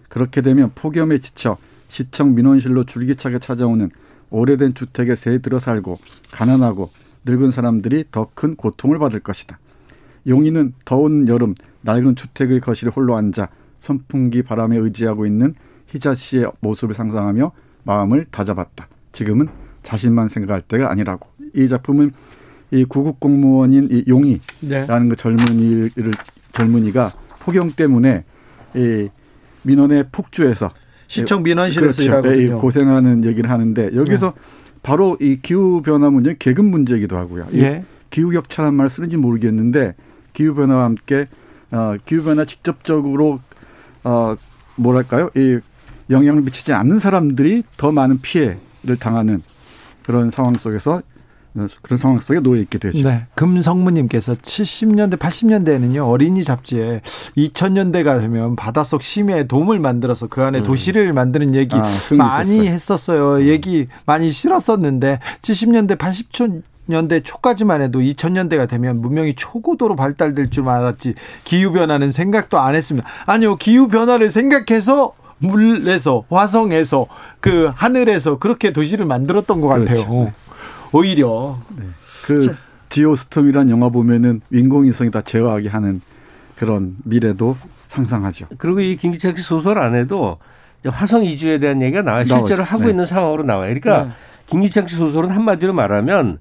그렇게 0.08 0.42
되면 0.42 0.70
폭염에 0.74 1.18
지쳐 1.18 1.56
시청 1.88 2.36
민원실로 2.36 2.84
줄기차게 2.84 3.40
찾아오는 3.40 3.90
오래된 4.30 4.74
주택에 4.74 5.16
새 5.16 5.38
들어 5.38 5.58
살고 5.58 5.98
가난하고 6.30 6.88
늙은 7.24 7.50
사람들이 7.50 8.04
더 8.12 8.30
큰 8.34 8.54
고통을 8.54 9.00
받을 9.00 9.18
것이다. 9.20 9.58
용인은 10.26 10.74
더운 10.84 11.28
여름 11.28 11.54
낡은 11.82 12.16
주택의 12.16 12.60
거실에 12.60 12.90
홀로 12.94 13.16
앉아 13.16 13.48
선풍기 13.78 14.42
바람에 14.42 14.76
의지하고 14.76 15.26
있는 15.26 15.54
희자 15.86 16.14
씨의 16.14 16.46
모습을 16.60 16.94
상상하며 16.94 17.52
마음을 17.84 18.26
다잡았다. 18.30 18.88
지금은 19.12 19.48
자신만 19.82 20.28
생각할 20.28 20.62
때가 20.62 20.90
아니라고. 20.90 21.28
이 21.54 21.68
작품은 21.68 22.10
이 22.72 22.84
구급 22.84 23.18
공무원인 23.18 23.88
이 23.90 24.04
용이라는 24.06 24.40
네. 24.60 25.08
그 25.08 25.16
젊은이를 25.16 26.12
젊은이가 26.52 27.12
폭염 27.40 27.72
때문에 27.72 28.24
이 28.76 29.08
민원의 29.62 30.06
폭주해서 30.12 30.70
시청 31.08 31.42
민원실에서 31.42 32.02
그렇죠. 32.02 32.28
일하거든요. 32.28 32.60
고생하는 32.60 33.24
얘기를 33.24 33.50
하는데 33.50 33.90
여기서 33.94 34.34
네. 34.34 34.40
바로 34.82 35.16
이 35.20 35.40
기후 35.42 35.82
변화 35.82 36.10
문제는 36.10 36.36
계급 36.38 36.64
문제이기도 36.66 37.16
하고요. 37.16 37.48
예. 37.54 37.84
기후 38.10 38.30
격차란 38.30 38.74
말 38.74 38.88
쓰는지 38.88 39.16
모르겠는데 39.16 39.94
기후 40.40 40.54
변화와 40.54 40.84
함께 40.84 41.26
어, 41.70 41.96
기후 42.06 42.24
변화 42.24 42.46
직접적으로 42.46 43.40
어, 44.04 44.36
뭐랄까요? 44.76 45.28
이 45.36 45.58
영향을 46.08 46.40
미치지 46.40 46.72
않는 46.72 46.98
사람들이 46.98 47.62
더 47.76 47.92
많은 47.92 48.22
피해를 48.22 48.96
당하는 48.98 49.42
그런 50.02 50.30
상황 50.30 50.54
속에서 50.54 51.02
그런 51.82 51.98
상황 51.98 52.18
속에 52.18 52.40
놓여 52.40 52.60
있게 52.62 52.78
되죠. 52.78 53.06
네. 53.06 53.26
금성무님께서 53.34 54.36
70년대, 54.36 55.18
80년대에는요, 55.18 56.08
어린이 56.08 56.42
잡지에 56.42 57.02
2000년대가 57.36 58.20
되면 58.20 58.56
바닷속 58.56 59.02
심해에 59.02 59.46
돔을 59.46 59.78
만들어서 59.78 60.28
그 60.28 60.42
안에 60.42 60.60
음. 60.60 60.64
도시를 60.64 61.12
만드는 61.12 61.54
얘기 61.54 61.76
아, 61.76 61.84
많이 62.16 62.66
했었어요. 62.66 63.36
음. 63.36 63.42
얘기 63.42 63.88
많이 64.06 64.30
실었었는데 64.30 65.18
70년대, 65.42 65.98
80초 65.98 66.62
년대 66.86 67.20
초까지만 67.20 67.82
해도 67.82 68.00
2000년대가 68.00 68.68
되면 68.68 69.00
문명이 69.00 69.34
초고도로 69.34 69.96
발달될 69.96 70.50
줄 70.50 70.68
알았지 70.68 71.14
기후 71.44 71.72
변화는 71.72 72.10
생각도 72.10 72.58
안 72.58 72.74
했습니다. 72.74 73.08
아니요, 73.26 73.56
기후 73.56 73.88
변화를 73.88 74.30
생각해서 74.30 75.14
물에서 75.38 76.24
화성에서 76.28 77.06
그 77.40 77.70
하늘에서 77.74 78.38
그렇게 78.38 78.72
도시를 78.72 79.06
만들었던 79.06 79.60
것 79.60 79.68
같아요. 79.68 79.86
그렇죠. 80.06 80.32
오히려 80.92 81.60
네. 81.76 81.84
그 82.26 82.56
디오스톰이란 82.88 83.70
영화 83.70 83.88
보면은 83.88 84.40
인공위성이 84.52 85.10
다 85.10 85.20
제어하게 85.22 85.68
하는 85.68 86.00
그런 86.56 86.96
미래도 87.04 87.56
상상하죠. 87.88 88.46
그리고 88.58 88.80
이 88.80 88.96
김기철 88.96 89.36
씨 89.36 89.42
소설 89.42 89.78
안에도 89.78 90.38
화성 90.84 91.24
이주에 91.24 91.58
대한 91.58 91.80
얘기가 91.82 92.02
나와요. 92.02 92.26
실제로 92.26 92.58
나오죠. 92.58 92.62
하고 92.62 92.84
네. 92.84 92.90
있는 92.90 93.06
상황으로 93.06 93.42
나와요. 93.44 93.74
그러니까 93.80 94.04
네. 94.04 94.10
김기창 94.46 94.88
씨 94.88 94.96
소설은 94.96 95.30
한마디로 95.30 95.72
말하면 95.72 96.38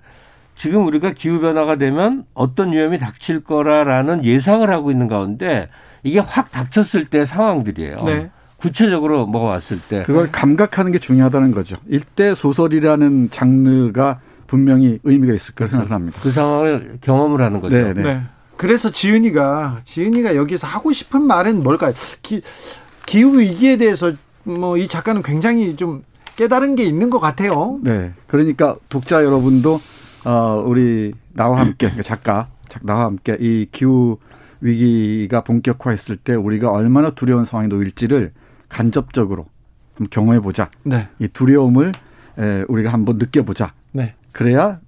지금 0.59 0.85
우리가 0.85 1.13
기후 1.13 1.39
변화가 1.39 1.77
되면 1.77 2.25
어떤 2.33 2.73
위험이 2.73 2.97
닥칠 2.97 3.39
거라라는 3.45 4.25
예상을 4.25 4.69
하고 4.69 4.91
있는 4.91 5.07
가운데 5.07 5.69
이게 6.03 6.19
확 6.19 6.51
닥쳤을 6.51 7.05
때 7.05 7.23
상황들이에요. 7.23 7.95
네. 8.05 8.29
구체적으로 8.57 9.25
뭐가 9.25 9.47
왔을 9.53 9.79
때 9.79 10.03
그걸 10.03 10.33
감각하는 10.33 10.91
게 10.91 10.99
중요하다는 10.99 11.51
거죠. 11.51 11.77
일대 11.87 12.35
소설이라는 12.35 13.29
장르가 13.31 14.19
분명히 14.47 14.99
의미가 15.05 15.33
있을 15.33 15.55
거라 15.55 15.69
생각합니다. 15.69 16.19
그 16.21 16.29
상황을 16.29 16.97
경험을 16.99 17.39
하는 17.39 17.61
거죠. 17.61 17.77
네, 17.77 17.93
네. 17.93 18.03
네. 18.03 18.21
그래서 18.57 18.89
지은이가 18.89 19.79
지은이가 19.85 20.35
여기서 20.35 20.67
하고 20.67 20.91
싶은 20.91 21.21
말은 21.21 21.63
뭘까요? 21.63 21.93
기, 22.21 22.41
기후 23.05 23.39
위기에 23.39 23.77
대해서 23.77 24.11
뭐 24.43 24.75
이 24.75 24.89
작가는 24.89 25.23
굉장히 25.23 25.77
좀 25.77 26.03
깨달은 26.35 26.75
게 26.75 26.83
있는 26.83 27.09
것 27.09 27.19
같아요. 27.19 27.79
네. 27.81 28.11
그러니까 28.27 28.75
독자 28.89 29.23
여러분도 29.23 29.79
어 30.25 30.63
우리 30.65 31.13
나와 31.33 31.59
함께 31.59 31.91
그 31.95 32.03
작가 32.03 32.49
나와 32.81 33.05
함께 33.05 33.37
이 33.39 33.67
기후 33.71 34.17
위기가 34.61 35.41
본격화했을 35.41 36.17
때 36.17 36.35
우리가 36.35 36.71
얼마나 36.71 37.11
두려운 37.11 37.45
상황에 37.45 37.67
놓일지를 37.69 38.31
간접적으로 38.67 39.45
한번 39.95 40.09
경험해 40.09 40.39
보자. 40.41 40.69
네. 40.83 41.07
이 41.19 41.27
두려움을 41.27 41.93
에, 42.37 42.63
우리가 42.67 42.91
한번 42.91 43.17
느껴보자. 43.17 43.73
네. 43.91 44.13
그래야 44.31 44.79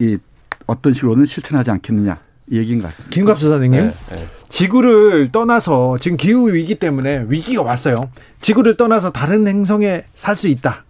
이 0.00 0.18
어떤 0.66 0.92
식으로는 0.92 1.26
실천하지 1.26 1.70
않겠느냐 1.70 2.18
이 2.50 2.56
얘기인 2.58 2.80
것 2.80 2.88
같습니다. 2.88 3.14
김갑수 3.14 3.48
선생님, 3.48 3.80
네, 3.80 3.90
네. 4.16 4.28
지구를 4.48 5.28
떠나서 5.30 5.98
지금 5.98 6.16
기후 6.16 6.52
위기 6.52 6.74
때문에 6.74 7.26
위기가 7.28 7.62
왔어요. 7.62 8.10
지구를 8.40 8.76
떠나서 8.76 9.10
다른 9.12 9.46
행성에 9.46 10.04
살 10.14 10.34
수 10.34 10.48
있다. 10.48 10.84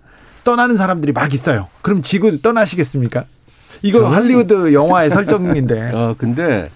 떠나는 0.44 0.76
사람들이 0.79 1.12
막 1.12 1.35
있어요. 1.35 1.68
그럼 1.83 2.00
지구 2.00 2.40
떠나시겠습니까? 2.40 3.24
이거. 3.82 4.08
할리우드 4.08 4.72
영화의 4.72 5.10
설정인데. 5.10 5.90
어, 5.94 6.14
근데 6.18 6.68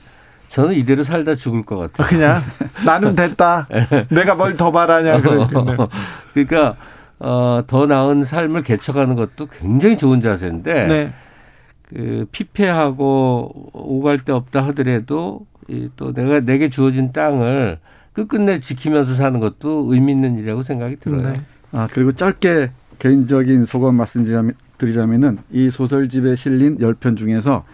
저는 0.48 0.74
이대로 0.74 1.02
살다 1.02 1.34
죽을 1.34 1.64
것 1.64 1.76
같아요. 1.78 2.06
그냥 2.08 2.42
나는 2.84 3.14
됐다. 3.14 3.66
내가 4.10 4.34
뭘 4.34 4.56
더 4.56 4.70
바라냐. 4.72 5.20
그러니까 6.34 6.76
어, 7.18 7.62
더 7.66 7.86
나은 7.86 8.24
삶을 8.24 8.62
개척하는 8.62 9.14
것도 9.16 9.46
굉장히 9.46 9.96
좋은 9.96 10.20
자세인데 10.20 10.86
네. 10.86 11.12
그 11.88 12.26
피폐하고 12.32 13.70
오갈 13.72 14.18
데 14.18 14.32
없다 14.32 14.64
하더라도 14.68 15.46
이 15.68 15.88
또 15.96 16.12
내가 16.12 16.40
내게 16.40 16.68
주어진 16.68 17.12
땅을 17.12 17.78
끝끝내 18.12 18.60
지키면서 18.60 19.14
사는 19.14 19.40
것도 19.40 19.88
의미 19.92 20.12
있는 20.12 20.36
일이라고 20.38 20.62
생각이 20.62 20.96
들어요. 21.00 21.22
네. 21.22 21.32
아 21.72 21.88
그리고 21.90 22.12
짧게 22.12 22.70
개인적인 22.98 23.64
소감 23.64 23.94
말씀드리자면 23.96 24.54
은 24.87 25.38
이 25.51 25.70
소설집에 25.70 26.37
실린 26.37 26.79
열 26.81 26.94
편 26.94 27.16
중에서 27.16 27.64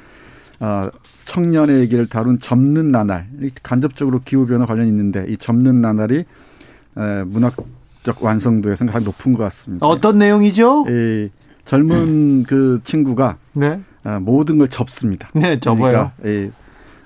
아 0.60 0.90
청년의 1.26 1.80
얘기를 1.80 2.06
다룬 2.06 2.38
접는 2.38 2.90
나날 2.90 3.26
간접적으로 3.62 4.20
기후 4.24 4.46
변화 4.46 4.66
관련이 4.66 4.88
있는데 4.88 5.24
이 5.28 5.36
접는 5.36 5.80
나날이 5.80 6.24
문학 7.26 7.54
적 8.02 8.22
완성도에서는 8.22 8.92
가장 8.92 9.04
높은 9.04 9.32
것 9.32 9.42
같습니다. 9.44 9.86
어떤 9.86 10.18
내용이죠? 10.18 10.86
이 10.88 11.28
젊은 11.66 12.44
그 12.44 12.80
친구가 12.84 13.36
네. 13.52 13.80
아, 14.02 14.18
모든 14.18 14.56
걸 14.58 14.68
접습니다. 14.68 15.28
네, 15.34 15.60
접어요. 15.60 16.10
그러니까 16.12 16.12
이 16.24 16.50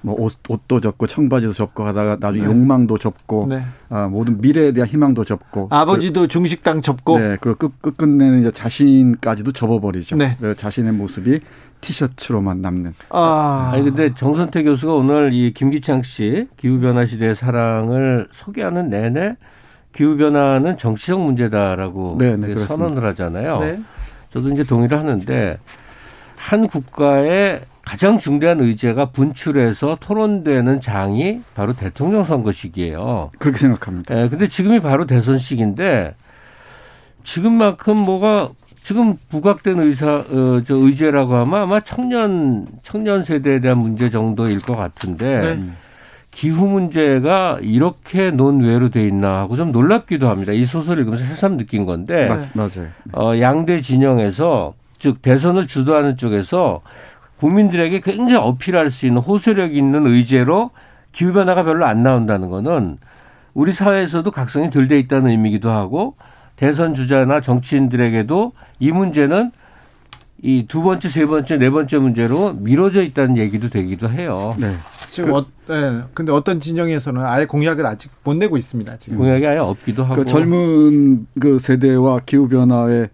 뭐 0.04 0.14
옷, 0.18 0.34
옷도 0.50 0.80
접고 0.80 1.06
청바지도 1.06 1.54
접고 1.54 1.86
하다가 1.86 2.18
나중에 2.20 2.44
네. 2.44 2.50
욕망도 2.50 2.98
접고 2.98 3.46
네. 3.48 3.62
아, 3.88 4.06
모든 4.06 4.38
미래에 4.38 4.72
대한 4.72 4.86
희망도 4.86 5.24
접고 5.24 5.68
아버지도 5.70 6.22
그, 6.22 6.28
중식당 6.28 6.82
접고 6.82 7.18
네, 7.18 7.38
그리고 7.40 7.56
끝, 7.56 7.80
끝 7.80 7.96
끝내는 7.96 8.40
이제 8.42 8.50
자신까지도 8.50 9.52
접어버리죠. 9.52 10.16
네. 10.16 10.36
자신의 10.58 10.92
모습이 10.92 11.40
티셔츠로만 11.80 12.60
남는. 12.60 12.92
아. 13.08 13.70
아니 13.72 13.84
근데 13.84 14.14
정선태 14.14 14.64
교수가 14.64 14.92
오늘 14.92 15.32
이 15.32 15.54
김기창 15.54 16.02
씨 16.02 16.48
기후 16.58 16.80
변화 16.80 17.06
시대의 17.06 17.34
사랑을 17.34 18.28
소개하는 18.30 18.90
내내 18.90 19.36
기후 19.92 20.18
변화는 20.18 20.76
정치적 20.76 21.18
문제다라고 21.18 22.16
네, 22.18 22.36
네, 22.36 22.54
선언을 22.54 23.02
하잖아요. 23.06 23.60
네. 23.60 23.80
저도 24.34 24.50
이제 24.50 24.64
동의를 24.64 24.98
하는데 24.98 25.58
한 26.36 26.66
국가의 26.66 27.62
가장 27.84 28.18
중대한 28.18 28.60
의제가 28.60 29.06
분출해서 29.10 29.98
토론되는 30.00 30.80
장이 30.80 31.40
바로 31.54 31.74
대통령 31.74 32.24
선거식이에요. 32.24 33.30
그렇게 33.38 33.58
생각합니다. 33.58 34.22
예, 34.22 34.28
근데 34.28 34.48
지금이 34.48 34.80
바로 34.80 35.06
대선 35.06 35.38
시기인데 35.38 36.14
지금만큼 37.24 37.98
뭐가 37.98 38.48
지금 38.82 39.16
부각된 39.28 39.80
의사 39.80 40.16
어, 40.16 40.60
저 40.64 40.74
의제라고 40.74 41.34
하면 41.36 41.62
아마 41.62 41.80
청년 41.80 42.66
청년 42.82 43.24
세대에 43.24 43.60
대한 43.60 43.78
문제 43.78 44.10
정도일 44.10 44.60
것 44.60 44.76
같은데 44.76 45.56
네. 45.56 45.64
기후 46.30 46.66
문제가 46.66 47.58
이렇게 47.62 48.30
논외로 48.30 48.90
돼 48.90 49.06
있나 49.06 49.38
하고 49.38 49.56
좀 49.56 49.72
놀랍기도 49.72 50.28
합니다. 50.28 50.52
이 50.52 50.66
소설을 50.66 51.02
읽으면서 51.02 51.24
새삼 51.24 51.56
느낀 51.56 51.86
건데 51.86 52.28
맞, 52.28 52.50
맞아요. 52.54 52.88
어, 53.12 53.38
양대 53.38 53.80
진영에서 53.80 54.74
즉 54.98 55.22
대선을 55.22 55.66
주도하는 55.66 56.16
쪽에서 56.16 56.82
국민들에게 57.44 58.00
굉장히 58.00 58.36
어필할 58.36 58.90
수 58.90 59.06
있는 59.06 59.20
호소력 59.20 59.74
있는 59.74 60.06
의제로 60.06 60.70
기후 61.12 61.34
변화가 61.34 61.62
별로 61.64 61.84
안 61.84 62.02
나온다는 62.02 62.48
거는 62.48 62.96
우리 63.52 63.74
사회에서도 63.74 64.30
각성이 64.30 64.70
덜 64.70 64.88
돼 64.88 64.98
있다는 64.98 65.30
의미기도 65.30 65.70
하고 65.70 66.16
대선 66.56 66.94
주자나 66.94 67.42
정치인들에게도 67.42 68.52
이 68.80 68.92
문제는 68.92 69.50
이 70.42 70.64
두 70.66 70.82
번째, 70.82 71.08
세 71.08 71.26
번째, 71.26 71.58
네 71.58 71.68
번째 71.68 71.98
문제로 71.98 72.54
미뤄져 72.54 73.02
있다는 73.02 73.36
얘기도 73.36 73.68
되기도 73.68 74.08
해요. 74.08 74.54
네. 74.58 74.74
지금 75.08 75.32
그, 75.32 75.36
어, 75.36 75.46
네. 75.68 76.02
근데 76.14 76.32
어떤 76.32 76.60
진영에서는 76.60 77.24
아예 77.24 77.44
공약을 77.44 77.84
아직 77.84 78.10
못 78.24 78.36
내고 78.36 78.56
있습니다. 78.56 78.96
지금 78.96 79.18
공약이 79.18 79.46
아예 79.46 79.58
없기도 79.58 80.02
하고. 80.04 80.16
그 80.16 80.24
젊은 80.24 81.26
그 81.38 81.58
세대와 81.58 82.20
기후 82.26 82.48
변화의 82.48 83.08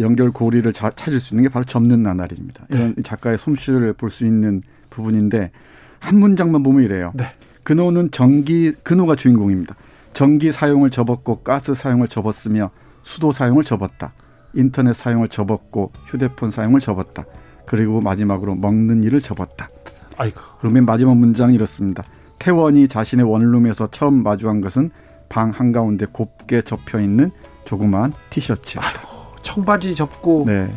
연결 0.00 0.30
고리를 0.30 0.70
자, 0.72 0.90
찾을 0.94 1.18
수 1.18 1.34
있는 1.34 1.44
게 1.44 1.48
바로 1.48 1.64
접는 1.64 2.02
나날입니다. 2.02 2.66
이런 2.70 2.94
네. 2.94 3.02
작가의 3.02 3.38
솜씨를 3.38 3.94
볼 3.94 4.10
수 4.10 4.24
있는 4.24 4.62
부분인데 4.90 5.50
한 5.98 6.18
문장만 6.18 6.62
보면 6.62 6.82
이래요. 6.82 7.12
네. 7.14 7.24
근호는 7.62 8.10
전기 8.10 8.72
근호가 8.82 9.16
주인공입니다. 9.16 9.74
전기 10.12 10.52
사용을 10.52 10.90
접었고 10.90 11.40
가스 11.42 11.74
사용을 11.74 12.08
접었으며 12.08 12.70
수도 13.02 13.32
사용을 13.32 13.62
접었다. 13.64 14.12
인터넷 14.54 14.94
사용을 14.94 15.28
접었고 15.28 15.92
휴대폰 16.06 16.50
사용을 16.50 16.80
접었다. 16.80 17.24
그리고 17.66 18.00
마지막으로 18.00 18.56
먹는 18.56 19.04
일을 19.04 19.20
접었다. 19.20 19.68
아이고. 20.16 20.40
그러면 20.58 20.84
마지막 20.84 21.16
문장이 21.16 21.54
이렇습니다. 21.54 22.02
태원이 22.40 22.88
자신의 22.88 23.30
원룸에서 23.30 23.88
처음 23.92 24.22
마주한 24.22 24.60
것은 24.60 24.90
방 25.28 25.50
한가운데 25.50 26.06
곱게 26.10 26.62
접혀 26.62 27.00
있는 27.00 27.30
조그마한 27.64 28.12
티셔츠. 28.30 28.78
아이고, 28.80 29.00
청바지 29.42 29.94
접고 29.94 30.44
네. 30.46 30.70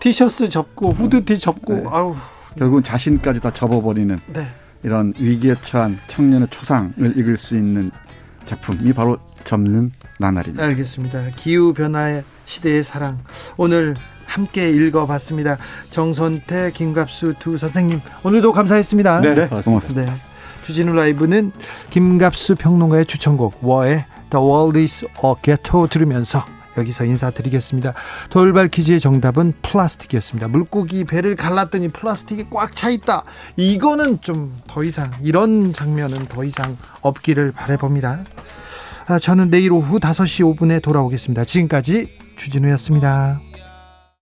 티셔츠 0.00 0.48
접고 0.48 0.90
후드티 0.90 1.38
접고 1.38 1.74
네. 1.74 1.82
아우 1.90 2.16
결국은 2.56 2.82
자신까지 2.82 3.40
다 3.40 3.52
접어버리는 3.52 4.18
네. 4.32 4.46
이런 4.82 5.12
위기에 5.18 5.56
처한 5.60 5.98
청년의 6.08 6.48
초상을 6.50 7.16
읽을 7.16 7.36
수 7.36 7.56
있는 7.56 7.90
작품이 8.46 8.92
바로 8.92 9.18
접는 9.44 9.92
나날입니다. 10.18 10.64
알겠습니다. 10.64 11.30
기후 11.36 11.74
변화의 11.74 12.24
시대의 12.46 12.82
사랑 12.82 13.18
오늘 13.56 13.94
함께 14.24 14.70
읽어봤습니다. 14.70 15.58
정선태, 15.90 16.72
김갑수 16.72 17.34
두 17.38 17.58
선생님 17.58 18.00
오늘도 18.24 18.52
감사했습니다. 18.52 19.20
네, 19.20 19.34
네 19.34 19.48
고맙습니다. 19.48 20.12
네. 20.12 20.18
주진우 20.62 20.92
라이브는 20.92 21.52
김갑수 21.90 22.56
평론가의 22.56 23.06
추천곡 23.06 23.64
워의 23.64 24.04
The 24.30 24.44
World 24.44 24.78
is 24.78 25.04
a 25.04 25.34
Ghetto 25.42 25.86
들으면서 25.86 26.44
여기서 26.76 27.04
인사드리겠습니다. 27.06 27.94
돌발 28.30 28.68
퀴즈의 28.68 29.00
정답은 29.00 29.52
플라스틱이었습니다. 29.62 30.48
물고기 30.48 31.04
배를 31.04 31.34
갈랐더니 31.36 31.88
플라스틱이 31.88 32.50
꽉 32.50 32.76
차 32.76 32.90
있다. 32.90 33.24
이거는 33.56 34.20
좀 34.20 34.52
더 34.68 34.84
이상 34.84 35.10
이런 35.22 35.72
장면은 35.72 36.26
더 36.26 36.44
이상 36.44 36.76
없기를 37.00 37.52
바래봅니다. 37.52 38.22
아, 39.08 39.18
저는 39.18 39.50
내일 39.50 39.72
오후 39.72 39.98
5시 39.98 40.56
5분에 40.56 40.82
돌아오겠습니다. 40.82 41.44
지금까지 41.44 42.08
주진우였습니다. 42.36 43.40